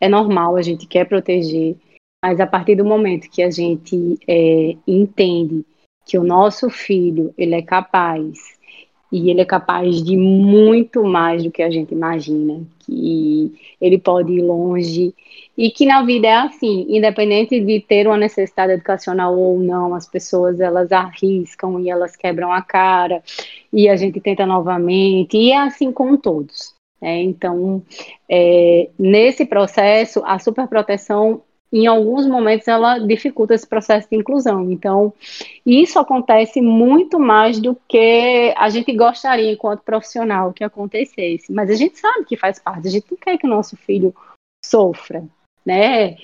É 0.00 0.08
normal, 0.08 0.56
a 0.56 0.62
gente 0.62 0.88
quer 0.88 1.06
proteger, 1.06 1.76
mas 2.20 2.40
a 2.40 2.46
partir 2.46 2.74
do 2.74 2.84
momento 2.84 3.30
que 3.30 3.40
a 3.40 3.52
gente 3.52 4.18
é, 4.26 4.76
entende 4.84 5.64
que 6.04 6.18
o 6.18 6.24
nosso 6.24 6.68
filho 6.68 7.32
ele 7.38 7.54
é 7.54 7.62
capaz 7.62 8.58
e 9.12 9.30
ele 9.30 9.40
é 9.40 9.44
capaz 9.44 10.02
de 10.02 10.16
muito 10.16 11.02
mais 11.02 11.42
do 11.42 11.50
que 11.50 11.62
a 11.62 11.70
gente 11.70 11.92
imagina, 11.92 12.62
que 12.78 13.52
ele 13.80 13.98
pode 13.98 14.32
ir 14.32 14.42
longe 14.42 15.14
e 15.56 15.70
que 15.70 15.84
na 15.84 16.02
vida 16.02 16.28
é 16.28 16.34
assim, 16.34 16.86
independente 16.88 17.60
de 17.60 17.80
ter 17.80 18.06
uma 18.06 18.16
necessidade 18.16 18.72
educacional 18.72 19.36
ou 19.36 19.58
não, 19.58 19.94
as 19.94 20.06
pessoas 20.06 20.60
elas 20.60 20.92
arriscam 20.92 21.80
e 21.80 21.90
elas 21.90 22.16
quebram 22.16 22.52
a 22.52 22.62
cara 22.62 23.22
e 23.72 23.88
a 23.88 23.96
gente 23.96 24.20
tenta 24.20 24.46
novamente 24.46 25.36
e 25.36 25.50
é 25.52 25.58
assim 25.58 25.92
com 25.92 26.16
todos. 26.16 26.74
Né? 27.00 27.22
Então, 27.22 27.82
é, 28.28 28.88
nesse 28.98 29.44
processo, 29.44 30.22
a 30.24 30.38
superproteção 30.38 31.42
em 31.72 31.86
alguns 31.86 32.26
momentos 32.26 32.66
ela 32.66 32.98
dificulta 32.98 33.54
esse 33.54 33.66
processo 33.66 34.08
de 34.10 34.16
inclusão. 34.16 34.70
Então, 34.70 35.12
isso 35.64 35.98
acontece 35.98 36.60
muito 36.60 37.18
mais 37.18 37.60
do 37.60 37.76
que 37.88 38.54
a 38.56 38.68
gente 38.70 38.92
gostaria 38.94 39.52
enquanto 39.52 39.82
profissional 39.82 40.52
que 40.52 40.64
acontecesse. 40.64 41.52
Mas 41.52 41.70
a 41.70 41.74
gente 41.74 41.98
sabe 41.98 42.24
que 42.24 42.36
faz 42.36 42.58
parte, 42.58 42.88
a 42.88 42.90
gente 42.90 43.06
não 43.10 43.18
quer 43.18 43.36
que 43.36 43.46
o 43.46 43.50
nosso 43.50 43.76
filho 43.76 44.14
sofra, 44.64 45.24
né? 45.64 46.16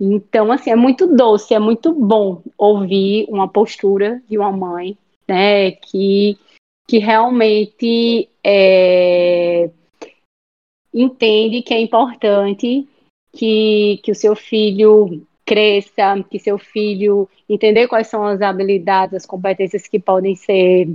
Então, 0.00 0.50
assim, 0.50 0.70
é 0.70 0.76
muito 0.76 1.06
doce, 1.06 1.54
é 1.54 1.58
muito 1.58 1.92
bom 1.92 2.42
ouvir 2.56 3.26
uma 3.28 3.46
postura 3.46 4.22
de 4.28 4.38
uma 4.38 4.50
mãe, 4.50 4.96
né, 5.28 5.72
que, 5.72 6.38
que 6.88 6.98
realmente 6.98 8.28
é, 8.42 9.70
entende 10.92 11.62
que 11.62 11.74
é 11.74 11.80
importante 11.80 12.88
que, 13.32 14.00
que 14.02 14.10
o 14.10 14.14
seu 14.14 14.34
filho 14.34 15.26
cresça, 15.50 16.24
que 16.30 16.38
seu 16.38 16.56
filho 16.58 17.28
entender 17.48 17.88
quais 17.88 18.06
são 18.06 18.24
as 18.24 18.40
habilidades, 18.40 19.16
as 19.16 19.26
competências 19.26 19.88
que 19.88 19.98
podem 19.98 20.36
ser 20.36 20.94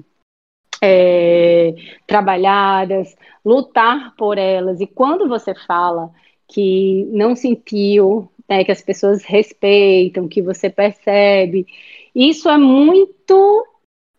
é, 0.81 1.75
trabalhadas, 2.07 3.13
lutar 3.43 4.15
por 4.15 4.37
elas. 4.37 4.79
E 4.79 4.87
quando 4.87 5.27
você 5.27 5.53
fala 5.53 6.09
que 6.47 7.05
não 7.11 7.35
sentiu, 7.35 8.29
né, 8.47 8.63
que 8.63 8.71
as 8.71 8.81
pessoas 8.81 9.25
respeitam, 9.25 10.25
que 10.25 10.41
você 10.41 10.69
percebe, 10.69 11.67
isso 12.15 12.47
é 12.47 12.57
muito 12.57 13.67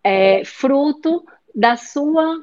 é, 0.05 0.45
fruto 0.45 1.25
da 1.55 1.77
sua 1.77 2.39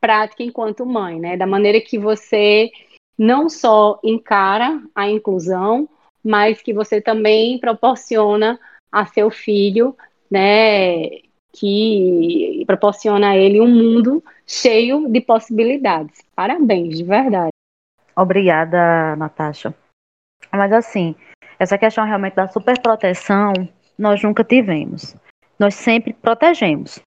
prática 0.00 0.42
enquanto 0.42 0.86
mãe, 0.86 1.20
né? 1.20 1.36
Da 1.36 1.46
maneira 1.46 1.82
que 1.82 1.98
você 1.98 2.70
não 3.18 3.50
só 3.50 4.00
encara 4.02 4.82
a 4.94 5.10
inclusão, 5.10 5.86
mas 6.26 6.60
que 6.60 6.72
você 6.72 7.00
também 7.00 7.58
proporciona 7.58 8.58
a 8.90 9.06
seu 9.06 9.30
filho, 9.30 9.96
né, 10.28 11.08
que 11.52 12.64
proporciona 12.66 13.30
a 13.30 13.36
ele 13.36 13.60
um 13.60 13.68
mundo 13.68 14.22
cheio 14.44 15.08
de 15.08 15.20
possibilidades. 15.20 16.20
Parabéns, 16.34 16.98
de 16.98 17.04
verdade. 17.04 17.50
Obrigada, 18.16 19.14
Natasha. 19.16 19.72
Mas 20.52 20.72
assim, 20.72 21.14
essa 21.58 21.78
questão 21.78 22.04
realmente 22.04 22.34
da 22.34 22.48
superproteção, 22.48 23.52
nós 23.96 24.20
nunca 24.22 24.42
tivemos. 24.42 25.14
Nós 25.58 25.74
sempre 25.74 26.12
protegemos. 26.12 26.98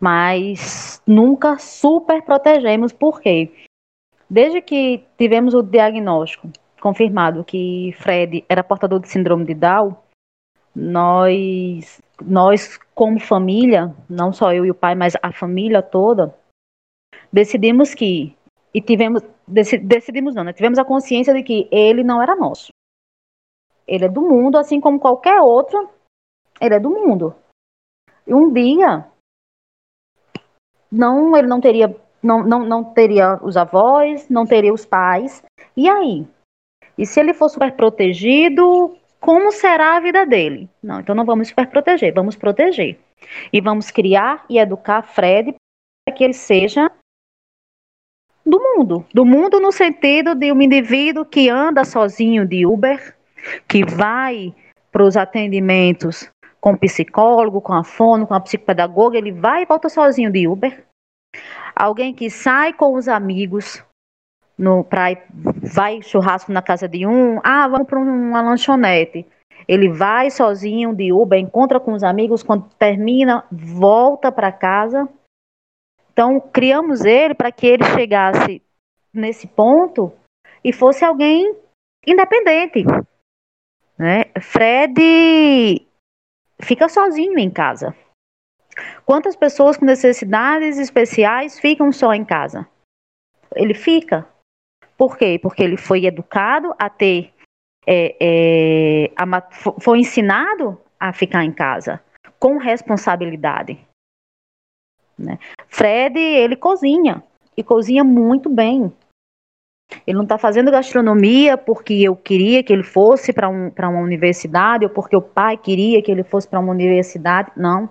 Mas 0.00 1.00
nunca 1.06 1.58
super 1.58 2.22
protegemos, 2.22 2.92
por 2.92 3.20
quê? 3.20 3.50
Desde 4.28 4.60
que 4.60 5.04
tivemos 5.16 5.54
o 5.54 5.62
diagnóstico 5.62 6.50
confirmado 6.86 7.42
que 7.42 7.92
Fred 7.98 8.44
era 8.48 8.62
portador 8.62 9.00
de 9.00 9.08
síndrome 9.08 9.44
de 9.44 9.54
Down, 9.54 9.96
nós, 10.72 12.00
nós 12.24 12.78
como 12.94 13.18
família, 13.18 13.92
não 14.08 14.32
só 14.32 14.52
eu 14.52 14.64
e 14.64 14.70
o 14.70 14.74
pai, 14.74 14.94
mas 14.94 15.14
a 15.20 15.32
família 15.32 15.82
toda, 15.82 16.32
decidimos 17.32 17.92
que 17.92 18.36
e 18.72 18.80
tivemos 18.80 19.20
decidimos 19.48 20.34
não, 20.36 20.44
né? 20.44 20.52
tivemos 20.52 20.78
a 20.78 20.84
consciência 20.84 21.34
de 21.34 21.42
que 21.42 21.68
ele 21.72 22.04
não 22.04 22.22
era 22.22 22.36
nosso. 22.36 22.68
Ele 23.84 24.04
é 24.04 24.08
do 24.08 24.20
mundo, 24.20 24.56
assim 24.56 24.80
como 24.80 25.00
qualquer 25.00 25.40
outro, 25.40 25.90
ele 26.60 26.74
é 26.74 26.78
do 26.78 26.90
mundo. 26.90 27.34
E 28.24 28.32
um 28.32 28.52
dia 28.52 29.08
não 30.90 31.36
ele 31.36 31.48
não 31.48 31.60
teria 31.60 31.96
não, 32.22 32.44
não, 32.44 32.64
não 32.64 32.84
teria 32.84 33.40
os 33.42 33.56
avós, 33.56 34.28
não 34.28 34.46
teria 34.46 34.72
os 34.72 34.86
pais. 34.86 35.42
E 35.76 35.88
aí? 35.88 36.26
E 36.96 37.04
se 37.04 37.20
ele 37.20 37.34
for 37.34 37.48
super 37.48 37.72
protegido, 37.72 38.96
como 39.20 39.52
será 39.52 39.96
a 39.96 40.00
vida 40.00 40.24
dele? 40.24 40.68
Não, 40.82 41.00
então 41.00 41.14
não 41.14 41.24
vamos 41.24 41.48
super 41.48 41.66
proteger, 41.66 42.12
vamos 42.14 42.36
proteger. 42.36 42.98
E 43.52 43.60
vamos 43.60 43.90
criar 43.90 44.44
e 44.48 44.58
educar 44.58 45.02
Fred 45.02 45.54
para 46.04 46.14
que 46.14 46.24
ele 46.24 46.32
seja 46.32 46.90
do 48.44 48.60
mundo. 48.60 49.04
Do 49.12 49.24
mundo 49.24 49.58
no 49.58 49.72
sentido 49.72 50.34
de 50.34 50.52
um 50.52 50.62
indivíduo 50.62 51.24
que 51.24 51.48
anda 51.48 51.84
sozinho 51.84 52.46
de 52.46 52.64
Uber, 52.64 53.16
que 53.68 53.84
vai 53.84 54.54
para 54.92 55.02
os 55.02 55.16
atendimentos 55.16 56.30
com 56.60 56.72
o 56.72 56.78
psicólogo, 56.78 57.60
com 57.60 57.74
a 57.74 57.84
fono, 57.84 58.26
com 58.26 58.34
a 58.34 58.40
psicopedagoga, 58.40 59.18
ele 59.18 59.32
vai 59.32 59.62
e 59.62 59.66
volta 59.66 59.88
sozinho 59.88 60.30
de 60.30 60.48
Uber. 60.48 60.84
Alguém 61.74 62.14
que 62.14 62.30
sai 62.30 62.72
com 62.72 62.94
os 62.94 63.08
amigos 63.08 63.84
no 64.58 64.84
pra, 64.84 65.06
vai 65.74 66.02
churrasco 66.02 66.50
na 66.50 66.62
casa 66.62 66.88
de 66.88 67.06
um, 67.06 67.40
ah, 67.44 67.68
vamos 67.68 67.86
para 67.86 67.98
uma 67.98 68.40
lanchonete. 68.40 69.26
Ele 69.68 69.88
vai 69.88 70.30
sozinho 70.30 70.94
de 70.94 71.12
Uber, 71.12 71.38
encontra 71.38 71.80
com 71.80 71.92
os 71.92 72.04
amigos, 72.04 72.42
quando 72.42 72.68
termina, 72.78 73.44
volta 73.50 74.30
para 74.30 74.52
casa. 74.52 75.08
Então, 76.12 76.40
criamos 76.40 77.04
ele 77.04 77.34
para 77.34 77.50
que 77.50 77.66
ele 77.66 77.84
chegasse 77.84 78.62
nesse 79.12 79.46
ponto 79.46 80.12
e 80.62 80.72
fosse 80.72 81.04
alguém 81.04 81.54
independente. 82.06 82.84
Né? 83.98 84.24
Fred 84.40 85.86
fica 86.60 86.88
sozinho 86.88 87.38
em 87.38 87.50
casa. 87.50 87.94
Quantas 89.04 89.34
pessoas 89.34 89.76
com 89.76 89.84
necessidades 89.84 90.78
especiais 90.78 91.58
ficam 91.58 91.90
só 91.90 92.12
em 92.12 92.24
casa? 92.24 92.68
Ele 93.54 93.74
fica. 93.74 94.28
Por 94.96 95.16
quê? 95.16 95.38
Porque 95.40 95.62
ele 95.62 95.76
foi 95.76 96.06
educado 96.06 96.74
a 96.78 96.88
ter. 96.88 97.32
É, 97.86 98.16
é, 98.20 99.12
a, 99.16 99.80
foi 99.80 100.00
ensinado 100.00 100.80
a 100.98 101.12
ficar 101.12 101.44
em 101.44 101.52
casa 101.52 102.02
com 102.38 102.58
responsabilidade. 102.58 103.78
Né? 105.16 105.38
Fred, 105.68 106.18
ele 106.18 106.56
cozinha 106.56 107.22
e 107.56 107.62
cozinha 107.62 108.04
muito 108.04 108.48
bem. 108.50 108.92
Ele 110.06 110.16
não 110.16 110.24
está 110.24 110.36
fazendo 110.36 110.70
gastronomia 110.70 111.56
porque 111.56 111.94
eu 111.94 112.16
queria 112.16 112.62
que 112.62 112.72
ele 112.72 112.82
fosse 112.82 113.32
para 113.32 113.48
um, 113.48 113.68
uma 113.68 114.00
universidade 114.00 114.84
ou 114.84 114.90
porque 114.90 115.16
o 115.16 115.22
pai 115.22 115.56
queria 115.56 116.02
que 116.02 116.10
ele 116.10 116.24
fosse 116.24 116.48
para 116.48 116.58
uma 116.58 116.72
universidade. 116.72 117.52
Não. 117.56 117.88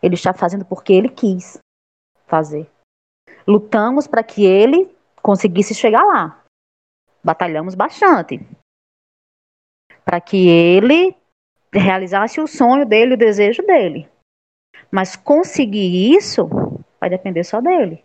Ele 0.00 0.14
está 0.14 0.32
fazendo 0.32 0.64
porque 0.64 0.92
ele 0.92 1.08
quis 1.08 1.58
fazer. 2.26 2.70
Lutamos 3.46 4.06
para 4.06 4.22
que 4.22 4.46
ele 4.46 4.88
conseguisse 5.22 5.74
chegar 5.74 6.04
lá. 6.04 6.44
Batalhamos 7.22 7.74
bastante 7.74 8.40
para 10.08 10.22
que 10.22 10.48
ele 10.48 11.14
realizasse 11.70 12.40
o 12.40 12.46
sonho 12.46 12.86
dele, 12.86 13.12
o 13.12 13.18
desejo 13.18 13.62
dele. 13.62 14.08
Mas 14.90 15.16
conseguir 15.16 16.14
isso 16.16 16.48
vai 16.98 17.10
depender 17.10 17.44
só 17.44 17.60
dele. 17.60 18.02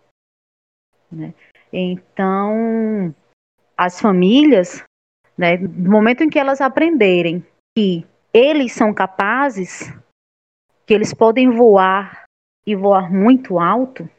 Né? 1.09 1.33
Então, 1.71 3.15
as 3.77 4.01
famílias, 4.01 4.83
né, 5.37 5.55
no 5.57 5.89
momento 5.89 6.23
em 6.23 6.29
que 6.29 6.37
elas 6.37 6.59
aprenderem 6.59 7.45
que 7.77 8.05
eles 8.33 8.73
são 8.73 8.93
capazes, 8.93 9.89
que 10.85 10.93
eles 10.93 11.13
podem 11.13 11.51
voar 11.51 12.25
e 12.67 12.75
voar 12.75 13.09
muito 13.11 13.59
alto, 13.59 14.09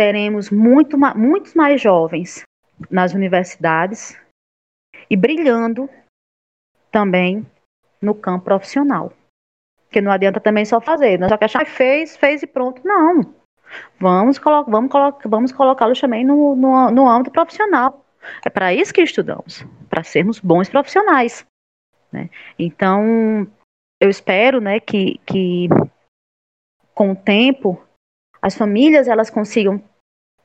teremos 0.00 0.48
muito, 0.48 0.96
muitos 1.14 1.52
mais 1.52 1.78
jovens 1.78 2.42
nas 2.90 3.12
universidades 3.12 4.18
e 5.10 5.14
brilhando 5.14 5.90
também 6.90 7.46
no 8.00 8.14
campo 8.14 8.46
profissional. 8.46 9.12
Porque 9.84 10.00
não 10.00 10.10
adianta 10.10 10.40
também 10.40 10.64
só 10.64 10.80
fazer, 10.80 11.18
não 11.18 11.28
só 11.28 11.36
que 11.36 11.44
achar 11.44 11.66
fez, 11.66 12.16
fez 12.16 12.42
e 12.42 12.46
pronto. 12.46 12.80
Não. 12.82 13.34
Vamos, 13.98 14.38
colo 14.38 14.64
vamos, 14.64 14.90
colo 14.90 15.18
vamos 15.26 15.52
colocá-los 15.52 16.00
também 16.00 16.24
no, 16.24 16.56
no, 16.56 16.90
no 16.90 17.06
âmbito 17.06 17.32
profissional. 17.32 18.02
É 18.42 18.48
para 18.48 18.72
isso 18.72 18.94
que 18.94 19.02
estudamos, 19.02 19.66
para 19.90 20.02
sermos 20.02 20.40
bons 20.40 20.70
profissionais. 20.70 21.44
Né? 22.10 22.30
Então, 22.58 23.46
eu 24.00 24.08
espero 24.08 24.62
né, 24.62 24.80
que, 24.80 25.18
que 25.26 25.68
com 26.94 27.12
o 27.12 27.16
tempo 27.16 27.84
as 28.40 28.56
famílias 28.56 29.06
elas 29.06 29.28
consigam 29.28 29.89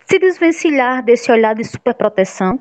se 0.06 0.20
desvencilhar 0.20 1.04
desse 1.04 1.32
olhar 1.32 1.56
de 1.56 1.63
superproteção 1.63 2.60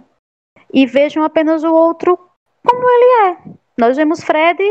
e 0.73 0.87
vejam 0.87 1.23
apenas 1.23 1.63
o 1.63 1.73
outro 1.73 2.19
como 2.65 2.91
ele 2.91 3.31
é. 3.31 3.55
Nós 3.79 3.97
vemos 3.97 4.23
Fred 4.23 4.63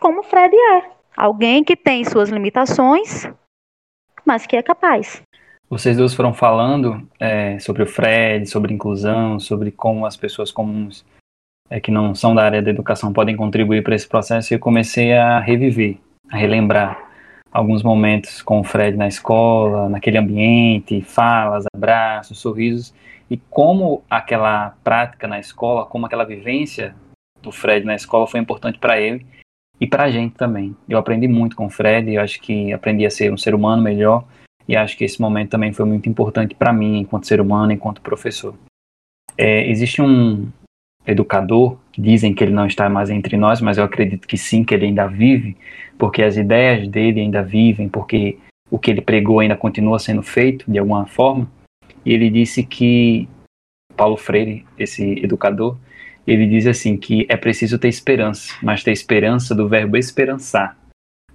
como 0.00 0.22
Fred 0.22 0.54
é. 0.56 0.90
Alguém 1.16 1.62
que 1.62 1.76
tem 1.76 2.04
suas 2.04 2.30
limitações, 2.30 3.28
mas 4.24 4.46
que 4.46 4.56
é 4.56 4.62
capaz. 4.62 5.22
Vocês 5.68 5.96
dois 5.96 6.14
foram 6.14 6.34
falando 6.34 7.06
é, 7.20 7.58
sobre 7.58 7.82
o 7.82 7.86
Fred, 7.86 8.46
sobre 8.46 8.74
inclusão, 8.74 9.38
sobre 9.38 9.70
como 9.70 10.04
as 10.04 10.16
pessoas 10.16 10.50
comuns 10.50 11.04
é, 11.70 11.80
que 11.80 11.90
não 11.90 12.14
são 12.14 12.34
da 12.34 12.44
área 12.44 12.60
da 12.60 12.70
educação 12.70 13.12
podem 13.12 13.36
contribuir 13.36 13.82
para 13.82 13.94
esse 13.94 14.06
processo 14.06 14.52
e 14.52 14.56
eu 14.56 14.60
comecei 14.60 15.14
a 15.14 15.38
reviver, 15.38 15.96
a 16.30 16.36
relembrar 16.36 17.11
alguns 17.52 17.82
momentos 17.82 18.40
com 18.40 18.60
o 18.60 18.64
Fred 18.64 18.96
na 18.96 19.06
escola, 19.06 19.88
naquele 19.88 20.18
ambiente, 20.18 21.02
falas, 21.02 21.64
abraços, 21.74 22.38
sorrisos, 22.38 22.94
e 23.30 23.36
como 23.36 24.02
aquela 24.08 24.70
prática 24.82 25.28
na 25.28 25.38
escola, 25.38 25.84
como 25.84 26.06
aquela 26.06 26.24
vivência 26.24 26.94
do 27.42 27.52
Fred 27.52 27.84
na 27.84 27.94
escola 27.94 28.26
foi 28.26 28.40
importante 28.40 28.78
para 28.78 29.00
ele 29.00 29.26
e 29.80 29.86
para 29.86 30.04
a 30.04 30.10
gente 30.10 30.34
também. 30.34 30.76
Eu 30.88 30.98
aprendi 30.98 31.28
muito 31.28 31.56
com 31.56 31.66
o 31.66 31.70
Fred, 31.70 32.12
eu 32.12 32.22
acho 32.22 32.40
que 32.40 32.72
aprendi 32.72 33.04
a 33.04 33.10
ser 33.10 33.32
um 33.32 33.36
ser 33.36 33.54
humano 33.54 33.82
melhor 33.82 34.24
e 34.66 34.76
acho 34.76 34.96
que 34.96 35.04
esse 35.04 35.20
momento 35.20 35.50
também 35.50 35.72
foi 35.72 35.84
muito 35.84 36.08
importante 36.08 36.54
para 36.54 36.72
mim, 36.72 36.98
enquanto 36.98 37.26
ser 37.26 37.40
humano, 37.40 37.72
enquanto 37.72 38.00
professor. 38.00 38.54
É, 39.36 39.68
existe 39.68 40.00
um 40.00 40.48
educador, 41.06 41.78
dizem 41.96 42.34
que 42.34 42.44
ele 42.44 42.52
não 42.52 42.66
está 42.66 42.88
mais 42.88 43.10
entre 43.10 43.36
nós, 43.36 43.60
mas 43.60 43.78
eu 43.78 43.84
acredito 43.84 44.26
que 44.26 44.36
sim, 44.36 44.64
que 44.64 44.74
ele 44.74 44.86
ainda 44.86 45.06
vive, 45.06 45.56
porque 45.98 46.22
as 46.22 46.36
ideias 46.36 46.88
dele 46.88 47.20
ainda 47.20 47.42
vivem, 47.42 47.88
porque 47.88 48.38
o 48.70 48.78
que 48.78 48.90
ele 48.90 49.00
pregou 49.00 49.40
ainda 49.40 49.56
continua 49.56 49.98
sendo 49.98 50.22
feito 50.22 50.70
de 50.70 50.78
alguma 50.78 51.06
forma. 51.06 51.50
E 52.04 52.12
ele 52.12 52.30
disse 52.30 52.62
que 52.62 53.28
Paulo 53.96 54.16
Freire, 54.16 54.64
esse 54.78 55.18
educador, 55.22 55.76
ele 56.26 56.46
diz 56.46 56.66
assim 56.66 56.96
que 56.96 57.26
é 57.28 57.36
preciso 57.36 57.78
ter 57.78 57.88
esperança, 57.88 58.54
mas 58.62 58.82
ter 58.82 58.92
esperança 58.92 59.54
do 59.54 59.68
verbo 59.68 59.96
esperançar. 59.96 60.76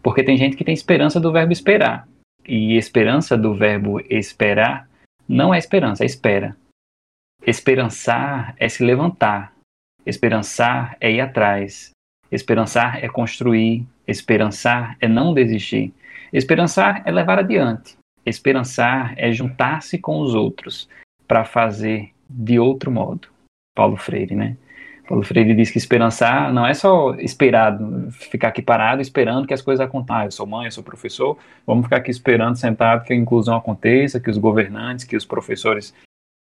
Porque 0.01 0.23
tem 0.23 0.37
gente 0.37 0.55
que 0.55 0.63
tem 0.63 0.73
esperança 0.73 1.19
do 1.19 1.31
verbo 1.31 1.51
esperar. 1.51 2.07
E 2.47 2.77
esperança 2.77 3.37
do 3.37 3.53
verbo 3.53 3.99
esperar 4.09 4.89
não 5.27 5.53
é 5.53 5.57
esperança, 5.57 6.03
é 6.03 6.05
espera. 6.05 6.55
Esperançar 7.45 8.55
é 8.57 8.69
se 8.69 8.83
levantar. 8.83 9.53
Esperançar 10.07 10.95
é 11.01 11.11
ir 11.11 11.19
atrás. 11.19 11.91
Esperançar 12.31 13.03
é 13.03 13.09
construir. 13.09 13.85
Esperançar 14.07 14.95
é 15.01 15.07
não 15.07 15.33
desistir. 15.33 15.93
Esperançar 16.31 17.03
é 17.05 17.11
levar 17.11 17.39
adiante. 17.39 17.97
Esperançar 18.25 19.13
é 19.17 19.33
juntar-se 19.33 19.97
com 19.97 20.21
os 20.21 20.33
outros 20.33 20.87
para 21.27 21.43
fazer 21.43 22.13
de 22.29 22.57
outro 22.57 22.89
modo. 22.89 23.27
Paulo 23.75 23.97
Freire, 23.97 24.33
né? 24.33 24.55
Paulo 25.07 25.23
Freire 25.23 25.53
diz 25.53 25.71
que 25.71 25.77
esperançar 25.77 26.53
não 26.53 26.65
é 26.65 26.73
só 26.73 27.13
esperar, 27.15 27.77
ficar 28.11 28.49
aqui 28.49 28.61
parado 28.61 29.01
esperando 29.01 29.45
que 29.45 29.53
as 29.53 29.61
coisas 29.61 29.85
aconteçam. 29.85 30.21
Ah, 30.21 30.25
eu 30.25 30.31
sou 30.31 30.45
mãe, 30.45 30.65
eu 30.65 30.71
sou 30.71 30.83
professor, 30.83 31.37
vamos 31.65 31.85
ficar 31.85 31.97
aqui 31.97 32.11
esperando, 32.11 32.57
sentado, 32.57 33.05
que 33.05 33.13
a 33.13 33.15
inclusão 33.15 33.55
aconteça, 33.55 34.19
que 34.19 34.29
os 34.29 34.37
governantes, 34.37 35.05
que 35.05 35.15
os 35.15 35.25
professores 35.25 35.93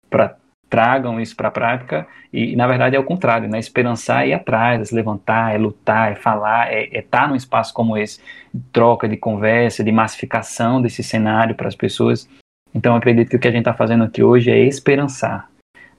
pra, 0.09 0.37
tragam 0.69 1.21
isso 1.21 1.37
para 1.37 1.49
a 1.49 1.51
prática. 1.51 2.07
E, 2.33 2.57
na 2.57 2.67
verdade, 2.67 2.97
é 2.97 2.99
o 2.99 3.05
contrário, 3.05 3.49
né? 3.49 3.59
Esperançar 3.59 4.25
é 4.25 4.29
ir 4.29 4.33
atrás, 4.33 4.81
é 4.81 4.85
se 4.85 4.95
levantar, 4.95 5.55
é 5.55 5.59
lutar, 5.59 6.13
é 6.13 6.15
falar, 6.15 6.73
é, 6.73 6.89
é 6.93 6.99
estar 6.99 7.29
num 7.29 7.37
espaço 7.37 7.73
como 7.73 7.97
esse, 7.97 8.21
de 8.53 8.63
troca, 8.73 9.09
de 9.09 9.17
conversa, 9.17 9.85
de 9.85 9.93
massificação 9.93 10.83
desse 10.83 11.03
cenário 11.03 11.55
para 11.55 11.69
as 11.69 11.75
pessoas. 11.75 12.29
Então, 12.75 12.97
acredito 12.97 13.31
que 13.31 13.37
o 13.37 13.39
que 13.39 13.49
a 13.49 13.53
gente 13.53 13.61
está 13.61 13.75
fazendo 13.75 14.05
aqui 14.05 14.23
hoje 14.23 14.51
é 14.51 14.59
esperançar, 14.59 15.49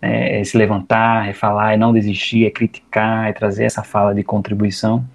é, 0.01 0.41
é, 0.41 0.43
se 0.43 0.57
levantar, 0.57 1.29
é 1.29 1.33
falar, 1.33 1.73
é 1.73 1.77
não 1.77 1.93
desistir, 1.93 2.45
é 2.45 2.49
criticar, 2.49 3.29
é 3.29 3.33
trazer 3.33 3.63
essa 3.63 3.81
fala 3.81 4.13
de 4.13 4.23
contribuição. 4.23 5.05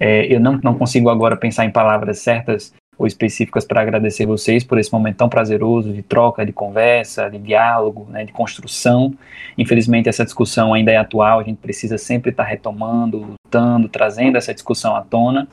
É, 0.00 0.26
eu 0.32 0.40
não, 0.40 0.58
não 0.62 0.74
consigo 0.76 1.10
agora 1.10 1.36
pensar 1.36 1.64
em 1.66 1.70
palavras 1.70 2.20
certas 2.20 2.74
ou 2.98 3.06
específicas 3.06 3.64
para 3.64 3.80
agradecer 3.80 4.26
vocês 4.26 4.64
por 4.64 4.78
esse 4.78 4.92
momento 4.92 5.16
tão 5.16 5.28
prazeroso 5.28 5.92
de 5.92 6.02
troca, 6.02 6.44
de 6.44 6.52
conversa, 6.52 7.28
de 7.28 7.38
diálogo, 7.38 8.06
né, 8.10 8.24
de 8.24 8.32
construção. 8.32 9.12
Infelizmente 9.58 10.08
essa 10.08 10.24
discussão 10.24 10.72
ainda 10.74 10.92
é 10.92 10.96
atual, 10.96 11.40
a 11.40 11.42
gente 11.42 11.58
precisa 11.58 11.98
sempre 11.98 12.30
estar 12.30 12.44
tá 12.44 12.48
retomando, 12.48 13.36
lutando, 13.44 13.88
trazendo 13.88 14.36
essa 14.36 14.54
discussão 14.54 14.96
à 14.96 15.02
tona. 15.02 15.48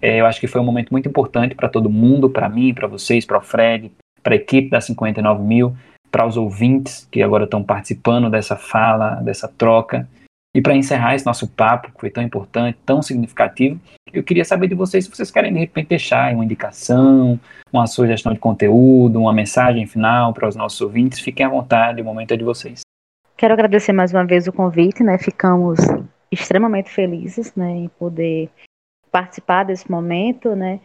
É, 0.00 0.20
eu 0.20 0.26
acho 0.26 0.40
que 0.40 0.46
foi 0.46 0.60
um 0.60 0.64
momento 0.64 0.90
muito 0.90 1.08
importante 1.08 1.54
para 1.54 1.68
todo 1.68 1.88
mundo, 1.88 2.28
para 2.28 2.48
mim, 2.48 2.74
para 2.74 2.86
vocês, 2.86 3.24
para 3.24 3.38
o 3.38 3.40
Fred, 3.40 3.90
para 4.22 4.34
a 4.34 4.36
equipe 4.36 4.68
da 4.68 4.80
59 4.80 5.42
mil, 5.42 5.76
para 6.10 6.26
os 6.26 6.36
ouvintes 6.36 7.08
que 7.10 7.22
agora 7.22 7.44
estão 7.44 7.62
participando 7.62 8.30
dessa 8.30 8.56
fala, 8.56 9.16
dessa 9.16 9.48
troca. 9.48 10.08
E 10.54 10.62
para 10.62 10.76
encerrar 10.76 11.16
esse 11.16 11.26
nosso 11.26 11.48
papo, 11.48 11.90
que 11.92 12.00
foi 12.00 12.10
tão 12.10 12.22
importante, 12.22 12.78
tão 12.86 13.02
significativo, 13.02 13.80
eu 14.12 14.22
queria 14.22 14.44
saber 14.44 14.68
de 14.68 14.74
vocês 14.76 15.04
se 15.04 15.10
vocês 15.10 15.28
querem 15.30 15.52
de 15.52 15.58
repente 15.58 15.88
deixar 15.88 16.32
uma 16.32 16.44
indicação, 16.44 17.40
uma 17.72 17.88
sugestão 17.88 18.32
de 18.32 18.38
conteúdo, 18.38 19.18
uma 19.18 19.32
mensagem 19.32 19.84
final 19.86 20.32
para 20.32 20.46
os 20.46 20.54
nossos 20.54 20.80
ouvintes. 20.80 21.18
Fiquem 21.18 21.44
à 21.44 21.48
vontade, 21.48 22.00
o 22.00 22.04
momento 22.04 22.32
é 22.32 22.36
de 22.36 22.44
vocês. 22.44 22.82
Quero 23.36 23.52
agradecer 23.52 23.92
mais 23.92 24.12
uma 24.12 24.24
vez 24.24 24.46
o 24.46 24.52
convite, 24.52 25.02
né? 25.02 25.18
Ficamos 25.18 25.80
extremamente 26.30 26.88
felizes, 26.88 27.52
né, 27.56 27.70
em 27.70 27.88
poder 27.88 28.48
participar 29.10 29.64
desse 29.64 29.90
momento, 29.90 30.54
né? 30.54 30.80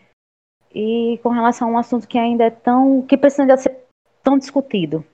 E 0.74 1.20
com 1.22 1.30
relação 1.30 1.70
a 1.70 1.72
um 1.74 1.78
assunto 1.78 2.08
que 2.08 2.18
ainda 2.18 2.46
é 2.46 2.50
tão 2.50 3.04
que 3.04 3.18
precisa 3.18 3.56
ser 3.58 3.76
tão 4.24 4.38
discutido. 4.38 5.06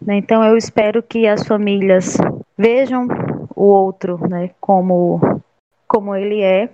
Né? 0.00 0.16
Então 0.16 0.44
eu 0.44 0.56
espero 0.56 1.02
que 1.02 1.26
as 1.26 1.46
famílias 1.46 2.16
vejam 2.56 3.06
o 3.54 3.64
outro, 3.64 4.18
né, 4.28 4.50
como 4.60 5.20
como 5.86 6.14
ele 6.14 6.40
é 6.40 6.68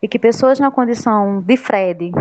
e 0.00 0.08
que 0.08 0.18
pessoas 0.18 0.58
na 0.58 0.70
condição 0.70 1.42
de 1.42 1.56
Fred 1.56 2.12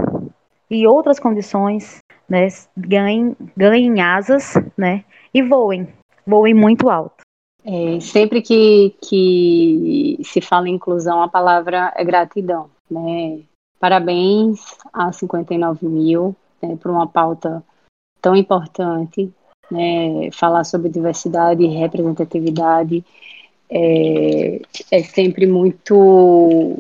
e 0.70 0.88
outras 0.88 1.20
condições, 1.20 2.00
né, 2.28 2.48
ganhem, 2.76 3.36
ganhem 3.56 4.02
asas, 4.02 4.56
né, 4.78 5.06
e 5.34 5.42
voem, 5.42 5.88
voem 6.26 6.54
muito 6.54 6.90
alto. 6.90 7.24
É, 7.66 8.00
sempre 8.02 8.42
que, 8.42 8.96
que 9.02 10.18
se 10.24 10.42
fala 10.42 10.68
em 10.68 10.74
inclusão, 10.74 11.24
a 11.24 11.30
palavra 11.30 11.94
é 11.96 12.04
gratidão, 12.04 12.70
né? 12.92 13.40
Parabéns 13.80 14.60
a 14.92 15.14
59 15.14 15.86
mil 15.88 16.36
né, 16.62 16.76
por 16.76 16.92
uma 16.92 17.08
pauta 17.08 17.64
tão 18.22 18.36
importante, 18.36 19.32
né? 19.72 20.30
Falar 20.34 20.66
sobre 20.66 20.90
diversidade 20.90 21.64
e 21.64 21.68
representatividade 21.68 23.06
é, 23.74 24.62
é 24.92 25.04
sempre 25.04 25.48
muito 25.48 26.78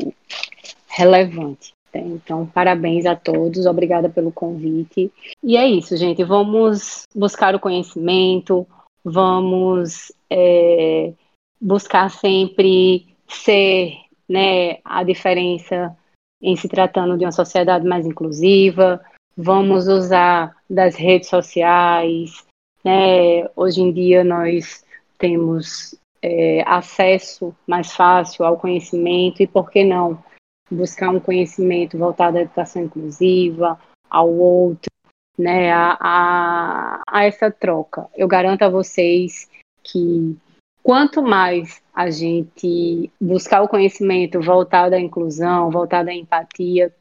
relevante. 0.88 1.74
Né? 1.92 2.02
Então, 2.02 2.46
parabéns 2.46 3.08
a 3.08 3.16
todos, 3.16 3.66
obrigada 3.66 4.10
pelo 4.10 4.32
convite. 4.32 5.12
E 5.44 5.58
é 5.58 5.68
isso, 5.68 5.98
gente. 5.98 6.24
Vamos 6.24 7.04
buscar 7.16 7.56
o 7.56 7.60
conhecimento, 7.60 8.68
vamos 9.04 10.12
é, 10.30 11.14
buscar 11.60 12.12
sempre 12.12 13.08
ser 13.28 13.98
né, 14.30 14.78
a 14.86 15.04
diferença 15.04 15.98
em 16.40 16.56
se 16.56 16.68
tratando 16.68 17.18
de 17.18 17.26
uma 17.26 17.32
sociedade 17.32 17.88
mais 17.88 18.06
inclusiva. 18.06 19.02
Vamos 19.36 19.88
usar 19.88 20.56
das 20.70 20.96
redes 20.96 21.28
sociais. 21.28 22.46
Né? 22.84 23.50
Hoje 23.56 23.82
em 23.82 23.92
dia 23.92 24.24
nós 24.24 24.84
temos 25.18 25.96
é, 26.24 26.64
acesso 26.66 27.54
mais 27.68 27.92
fácil 27.92 28.46
ao 28.46 28.58
conhecimento 28.58 29.44
e 29.44 29.48
por 29.48 29.70
que 29.70 29.84
não 29.84 30.24
buscar 30.72 31.10
um 31.10 31.20
conhecimento 31.20 31.98
voltado 31.98 32.38
à 32.38 32.42
educação 32.42 32.84
inclusiva, 32.84 33.78
ao 34.10 34.34
outro, 34.34 34.90
né, 35.38 35.72
a, 35.72 35.98
a, 36.00 37.02
a 37.06 37.26
essa 37.26 37.52
troca. 37.52 38.08
Eu 38.16 38.28
garanto 38.28 38.64
a 38.64 38.70
vocês 38.70 39.50
que 39.84 40.38
quanto 40.82 41.22
mais 41.22 41.82
a 41.94 42.10
gente 42.10 43.12
buscar 43.20 43.62
o 43.62 43.68
conhecimento 43.68 44.40
voltado 44.40 44.96
à 44.96 45.00
inclusão, 45.00 45.70
voltado 45.70 46.10
à 46.10 46.14
empatia, 46.14 46.94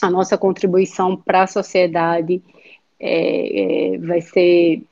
a 0.00 0.10
nossa 0.10 0.38
contribuição 0.38 1.16
para 1.16 1.42
a 1.42 1.46
sociedade 1.46 2.42
é, 2.98 3.94
é, 3.94 3.98
vai 3.98 4.22
ser 4.22 4.82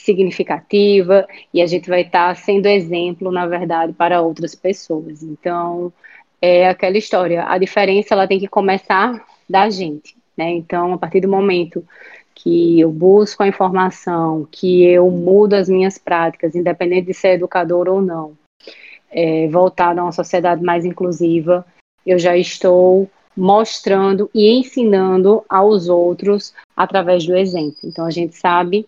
significativa 0.00 1.26
e 1.52 1.60
a 1.62 1.66
gente 1.66 1.88
vai 1.88 2.02
estar 2.02 2.28
tá 2.28 2.34
sendo 2.34 2.66
exemplo, 2.66 3.30
na 3.30 3.46
verdade, 3.46 3.92
para 3.92 4.20
outras 4.20 4.54
pessoas. 4.54 5.22
Então, 5.22 5.92
é 6.40 6.68
aquela 6.68 6.96
história, 6.96 7.44
a 7.48 7.58
diferença 7.58 8.14
ela 8.14 8.28
tem 8.28 8.38
que 8.38 8.48
começar 8.48 9.24
da 9.48 9.68
gente, 9.70 10.16
né? 10.36 10.50
Então, 10.50 10.92
a 10.92 10.98
partir 10.98 11.20
do 11.20 11.28
momento 11.28 11.84
que 12.34 12.78
eu 12.78 12.92
busco 12.92 13.42
a 13.42 13.48
informação, 13.48 14.46
que 14.50 14.84
eu 14.84 15.10
mudo 15.10 15.54
as 15.54 15.68
minhas 15.68 15.98
práticas, 15.98 16.54
independente 16.54 17.06
de 17.08 17.14
ser 17.14 17.30
educador 17.30 17.88
ou 17.88 18.00
não, 18.00 18.38
é, 19.10 19.48
voltada 19.48 20.00
a 20.00 20.04
uma 20.04 20.12
sociedade 20.12 20.62
mais 20.62 20.84
inclusiva, 20.84 21.66
eu 22.06 22.18
já 22.18 22.36
estou 22.36 23.10
mostrando 23.36 24.30
e 24.34 24.50
ensinando 24.50 25.44
aos 25.48 25.88
outros 25.88 26.54
através 26.76 27.26
do 27.26 27.36
exemplo. 27.36 27.78
Então, 27.84 28.04
a 28.04 28.10
gente 28.10 28.36
sabe 28.36 28.86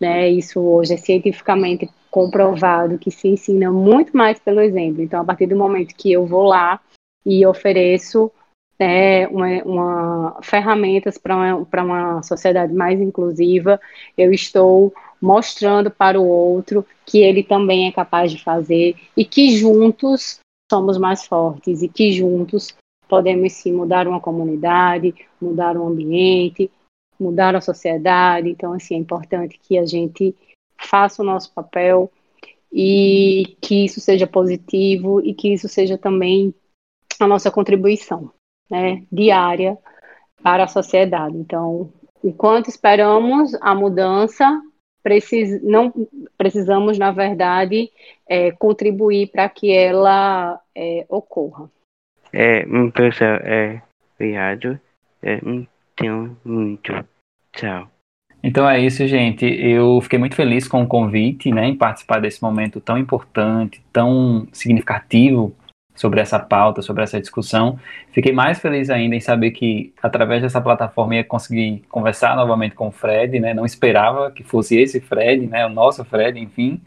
né? 0.00 0.28
Isso 0.28 0.60
hoje 0.60 0.94
é 0.94 0.96
cientificamente 0.96 1.88
comprovado 2.10 2.98
que 2.98 3.10
se 3.10 3.28
ensina 3.28 3.70
muito 3.70 4.16
mais 4.16 4.38
pelo 4.38 4.60
exemplo. 4.60 5.02
Então, 5.02 5.20
a 5.20 5.24
partir 5.24 5.46
do 5.46 5.56
momento 5.56 5.94
que 5.94 6.12
eu 6.12 6.26
vou 6.26 6.44
lá 6.44 6.80
e 7.24 7.44
ofereço 7.46 8.30
né, 8.78 9.26
uma, 9.28 9.62
uma 9.64 10.38
ferramentas 10.42 11.18
para 11.18 11.36
uma, 11.36 11.66
uma 11.82 12.22
sociedade 12.22 12.72
mais 12.72 13.00
inclusiva, 13.00 13.80
eu 14.16 14.32
estou 14.32 14.92
mostrando 15.20 15.90
para 15.90 16.20
o 16.20 16.26
outro 16.26 16.86
que 17.04 17.18
ele 17.18 17.42
também 17.42 17.88
é 17.88 17.92
capaz 17.92 18.30
de 18.30 18.42
fazer 18.42 18.94
e 19.16 19.24
que 19.24 19.56
juntos 19.56 20.38
somos 20.70 20.96
mais 20.96 21.24
fortes 21.24 21.82
e 21.82 21.88
que 21.88 22.12
juntos 22.12 22.74
podemos 23.08 23.52
sim 23.54 23.72
mudar 23.72 24.06
uma 24.06 24.20
comunidade, 24.20 25.14
mudar 25.40 25.76
um 25.76 25.88
ambiente, 25.88 26.70
mudar 27.18 27.54
a 27.54 27.60
sociedade. 27.60 28.48
Então, 28.48 28.72
assim, 28.72 28.94
é 28.94 28.98
importante 28.98 29.58
que 29.58 29.78
a 29.78 29.86
gente 29.86 30.34
faça 30.76 31.22
o 31.22 31.26
nosso 31.26 31.52
papel 31.52 32.10
e 32.72 33.56
que 33.60 33.84
isso 33.84 34.00
seja 34.00 34.26
positivo 34.26 35.20
e 35.20 35.34
que 35.34 35.52
isso 35.52 35.68
seja 35.68 35.96
também 35.96 36.54
a 37.18 37.26
nossa 37.26 37.50
contribuição, 37.50 38.30
né, 38.70 39.02
diária 39.10 39.76
para 40.42 40.64
a 40.64 40.68
sociedade. 40.68 41.36
Então, 41.36 41.92
enquanto 42.22 42.68
esperamos 42.68 43.54
a 43.60 43.74
mudança, 43.74 44.62
precis, 45.02 45.62
não 45.62 45.92
precisamos, 46.36 46.98
na 46.98 47.10
verdade, 47.10 47.90
é, 48.28 48.52
contribuir 48.52 49.30
para 49.30 49.48
que 49.48 49.72
ela 49.72 50.60
é, 50.74 51.04
ocorra. 51.08 51.70
É, 52.32 52.64
pessoal, 52.94 53.36
é, 53.42 53.82
obrigado. 54.14 54.78
É, 55.22 55.40
tenho 55.98 56.36
muito. 56.44 56.92
Tchau. 57.52 57.90
Então 58.42 58.68
é 58.68 58.80
isso, 58.80 59.06
gente. 59.06 59.44
Eu 59.44 60.00
fiquei 60.00 60.18
muito 60.18 60.36
feliz 60.36 60.68
com 60.68 60.82
o 60.82 60.86
convite, 60.86 61.50
né, 61.50 61.66
em 61.66 61.76
participar 61.76 62.20
desse 62.20 62.40
momento 62.40 62.80
tão 62.80 62.96
importante, 62.96 63.82
tão 63.92 64.46
significativo 64.52 65.54
sobre 65.94 66.20
essa 66.20 66.38
pauta, 66.38 66.80
sobre 66.80 67.02
essa 67.02 67.20
discussão. 67.20 67.78
Fiquei 68.12 68.32
mais 68.32 68.60
feliz 68.60 68.88
ainda 68.88 69.16
em 69.16 69.20
saber 69.20 69.50
que 69.50 69.92
através 70.00 70.42
dessa 70.42 70.60
plataforma 70.60 71.16
ia 71.16 71.24
conseguir 71.24 71.82
conversar 71.88 72.36
novamente 72.36 72.76
com 72.76 72.86
o 72.88 72.92
Fred, 72.92 73.40
né? 73.40 73.52
Não 73.52 73.66
esperava 73.66 74.30
que 74.30 74.44
fosse 74.44 74.78
esse 74.78 75.00
Fred, 75.00 75.48
né? 75.48 75.66
O 75.66 75.68
nosso 75.68 76.04
Fred, 76.04 76.38
enfim. 76.38 76.80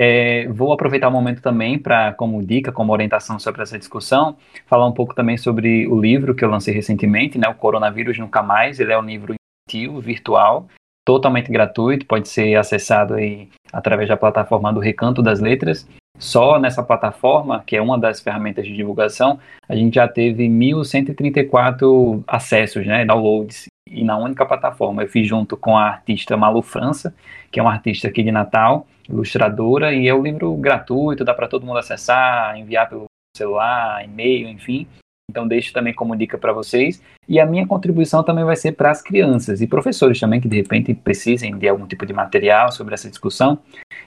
É, 0.00 0.46
vou 0.46 0.72
aproveitar 0.72 1.08
o 1.08 1.10
momento 1.10 1.42
também 1.42 1.76
para, 1.76 2.12
como 2.12 2.40
dica, 2.40 2.70
como 2.70 2.92
orientação 2.92 3.36
sobre 3.36 3.62
essa 3.62 3.76
discussão, 3.76 4.36
falar 4.64 4.86
um 4.86 4.92
pouco 4.92 5.12
também 5.12 5.36
sobre 5.36 5.88
o 5.88 6.00
livro 6.00 6.36
que 6.36 6.44
eu 6.44 6.48
lancei 6.48 6.72
recentemente, 6.72 7.36
né, 7.36 7.48
o 7.48 7.54
Coronavírus 7.54 8.16
Nunca 8.16 8.40
Mais. 8.40 8.78
Ele 8.78 8.92
é 8.92 8.98
um 8.98 9.04
livro 9.04 9.34
infantil, 9.34 10.00
virtual, 10.00 10.68
totalmente 11.04 11.50
gratuito, 11.50 12.06
pode 12.06 12.28
ser 12.28 12.54
acessado 12.54 13.14
aí 13.14 13.48
através 13.72 14.08
da 14.08 14.16
plataforma 14.16 14.72
do 14.72 14.78
Recanto 14.78 15.20
das 15.20 15.40
Letras. 15.40 15.84
Só 16.16 16.60
nessa 16.60 16.82
plataforma, 16.82 17.64
que 17.66 17.76
é 17.76 17.82
uma 17.82 17.98
das 17.98 18.20
ferramentas 18.20 18.66
de 18.66 18.76
divulgação, 18.76 19.40
a 19.68 19.74
gente 19.74 19.96
já 19.96 20.06
teve 20.06 20.48
1.134 20.48 22.22
acessos, 22.24 22.86
né, 22.86 23.04
downloads, 23.04 23.66
e 23.90 24.04
na 24.04 24.16
única 24.16 24.44
plataforma. 24.46 25.02
Eu 25.02 25.08
fiz 25.08 25.26
junto 25.26 25.56
com 25.56 25.76
a 25.76 25.84
artista 25.84 26.36
Malu 26.36 26.62
França, 26.62 27.14
que 27.50 27.58
é 27.58 27.62
uma 27.62 27.72
artista 27.72 28.08
aqui 28.08 28.22
de 28.22 28.32
Natal, 28.32 28.86
ilustradora, 29.08 29.92
e 29.92 30.08
é 30.08 30.14
um 30.14 30.22
livro 30.22 30.54
gratuito, 30.56 31.24
dá 31.24 31.34
para 31.34 31.48
todo 31.48 31.66
mundo 31.66 31.78
acessar, 31.78 32.56
enviar 32.58 32.88
pelo 32.88 33.04
celular, 33.36 34.04
e-mail, 34.04 34.48
enfim. 34.48 34.86
Então 35.30 35.46
deixo 35.46 35.72
também 35.72 35.92
como 35.92 36.16
dica 36.16 36.38
para 36.38 36.52
vocês. 36.52 37.02
E 37.28 37.38
a 37.38 37.44
minha 37.44 37.66
contribuição 37.66 38.22
também 38.22 38.44
vai 38.44 38.56
ser 38.56 38.72
para 38.72 38.90
as 38.90 39.02
crianças 39.02 39.60
e 39.60 39.66
professores 39.66 40.18
também 40.18 40.40
que 40.40 40.48
de 40.48 40.56
repente 40.56 40.94
precisem 40.94 41.56
de 41.56 41.68
algum 41.68 41.86
tipo 41.86 42.06
de 42.06 42.14
material 42.14 42.72
sobre 42.72 42.94
essa 42.94 43.10
discussão. 43.10 43.58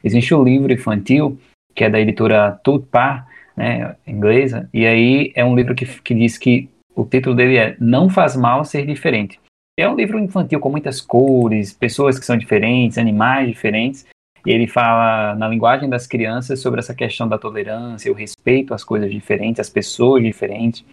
Existe 0.04 0.34
o 0.34 0.44
livro 0.44 0.74
infantil 0.74 1.40
que 1.74 1.84
é 1.84 1.90
da 1.90 2.00
editora 2.00 2.60
Tutpar, 2.64 3.28
né, 3.56 3.96
inglesa, 4.06 4.70
e 4.74 4.86
aí 4.86 5.32
é 5.36 5.44
um 5.44 5.56
livro 5.56 5.76
que, 5.76 5.86
que 5.86 6.14
diz 6.14 6.38
que 6.38 6.70
o 6.96 7.06
título 7.06 7.36
dele 7.36 7.58
é 7.58 7.76
Não 7.80 8.10
faz 8.10 8.36
mal 8.36 8.66
ser 8.66 8.86
diferente. 8.86 9.40
É 9.78 9.88
um 9.88 9.96
livro 9.96 10.20
infantil 10.20 10.60
com 10.60 10.70
muitas 10.70 11.00
cores, 11.02 11.74
pessoas 11.74 12.20
que 12.20 12.26
são 12.26 12.38
diferentes, 12.38 12.98
animais 12.98 13.48
diferentes, 13.48 14.06
e 14.46 14.52
ele 14.52 14.68
fala 14.68 15.36
na 15.36 15.48
linguagem 15.48 15.90
das 15.90 16.06
crianças 16.08 16.60
sobre 16.60 16.80
essa 16.80 16.94
questão 16.94 17.28
da 17.28 17.38
tolerância, 17.38 18.12
o 18.12 18.16
respeito 18.16 18.74
às 18.74 18.84
coisas 18.84 19.12
diferentes, 19.12 19.60
às 19.60 19.70
pessoas 19.70 20.24
diferentes. 20.24 20.84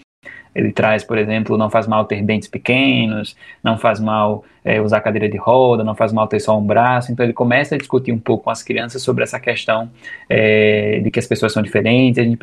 Ele 0.55 0.73
traz, 0.73 1.05
por 1.05 1.19
exemplo, 1.19 1.57
não 1.57 1.71
faz 1.71 1.87
mal 1.87 2.05
ter 2.05 2.23
dentes 2.23 2.49
pequenos, 2.49 3.37
não 3.63 3.79
faz 3.79 4.01
mal 4.01 4.45
é, 4.65 4.81
usar 4.81 5.01
cadeira 5.01 5.29
de 5.29 5.37
roda, 5.37 5.85
não 5.85 5.95
faz 5.95 6.13
mal 6.13 6.27
ter 6.27 6.41
só 6.41 6.59
um 6.59 6.65
braço. 6.65 7.13
Então 7.13 7.25
ele 7.25 7.33
começa 7.33 7.75
a 7.75 7.79
discutir 7.79 8.13
um 8.13 8.19
pouco 8.19 8.45
com 8.45 8.51
as 8.51 8.63
crianças 8.63 9.03
sobre 9.03 9.23
essa 9.23 9.39
questão 9.39 9.91
é, 10.29 11.01
de 11.01 11.11
que 11.11 11.19
as 11.19 11.27
pessoas 11.27 11.53
são 11.53 11.63
diferentes, 11.63 12.19
a 12.19 12.25
gente 12.25 12.39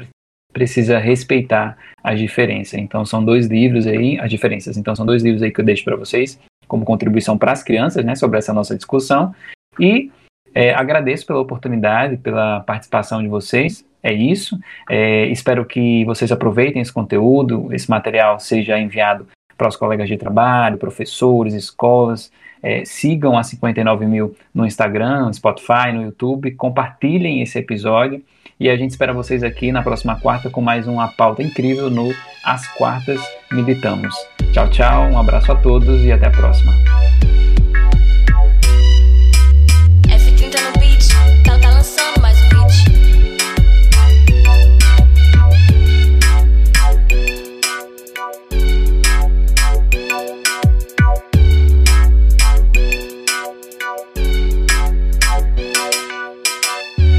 precisa 0.56 0.98
respeitar 0.98 1.78
as 2.02 2.18
diferenças. 2.18 2.80
Então 2.80 3.06
são 3.06 3.22
dois 3.22 3.48
livros 3.48 3.86
aí, 3.86 4.18
as 4.18 4.30
diferenças. 4.30 4.78
Então 4.78 4.96
são 4.96 5.06
dois 5.06 5.22
livros 5.22 5.44
aí 5.44 5.52
que 5.52 5.60
eu 5.60 5.66
deixo 5.66 5.84
para 5.84 5.98
vocês 5.98 6.40
como 6.66 6.86
contribuição 6.86 7.38
para 7.38 7.52
as 7.52 7.62
crianças, 7.62 8.06
né, 8.06 8.16
sobre 8.16 8.38
essa 8.38 8.54
nossa 8.54 8.74
discussão. 8.74 9.36
E 9.78 10.10
é, 10.54 10.74
agradeço 10.74 11.28
pela 11.28 11.42
oportunidade, 11.42 12.16
pela 12.16 12.62
participação 12.62 13.22
de 13.22 13.28
vocês. 13.28 13.86
É 14.02 14.14
isso. 14.14 14.58
É, 14.90 15.26
espero 15.28 15.66
que 15.66 16.06
vocês 16.06 16.32
aproveitem 16.32 16.82
esse 16.82 16.94
conteúdo, 16.94 17.68
esse 17.74 17.90
material 17.90 18.40
seja 18.40 18.80
enviado 18.80 19.28
para 19.58 19.68
os 19.68 19.76
colegas 19.76 20.08
de 20.08 20.16
trabalho, 20.16 20.78
professores, 20.78 21.54
escolas. 21.54 22.32
É, 22.64 22.86
sigam 22.86 23.38
a 23.38 23.44
59 23.44 24.06
mil 24.06 24.36
no 24.54 24.66
Instagram, 24.66 25.26
no 25.26 25.34
Spotify, 25.34 25.92
no 25.94 26.04
YouTube. 26.04 26.52
Compartilhem 26.52 27.42
esse 27.42 27.60
episódio. 27.60 28.24
E 28.58 28.70
a 28.70 28.78
gente 28.78 28.92
espera 28.92 29.12
vocês 29.12 29.44
aqui 29.44 29.70
na 29.70 29.84
próxima 29.84 30.18
quarta 30.18 30.50
com 30.50 30.62
mais 30.62 30.88
uma 30.88 31.10
pauta 31.10 31.44
incrível 31.44 31.90
no 31.90 32.10
As 32.44 32.66
Quartas 32.76 33.20
Militamos. 33.52 34.16
Tchau, 34.54 34.70
tchau. 34.70 35.12
Um 35.12 35.20
abraço 35.20 35.52
a 35.52 35.56
todos 35.56 36.06
e 36.06 36.12
até 36.12 36.28
a 36.28 36.32
próxima. 36.32 36.72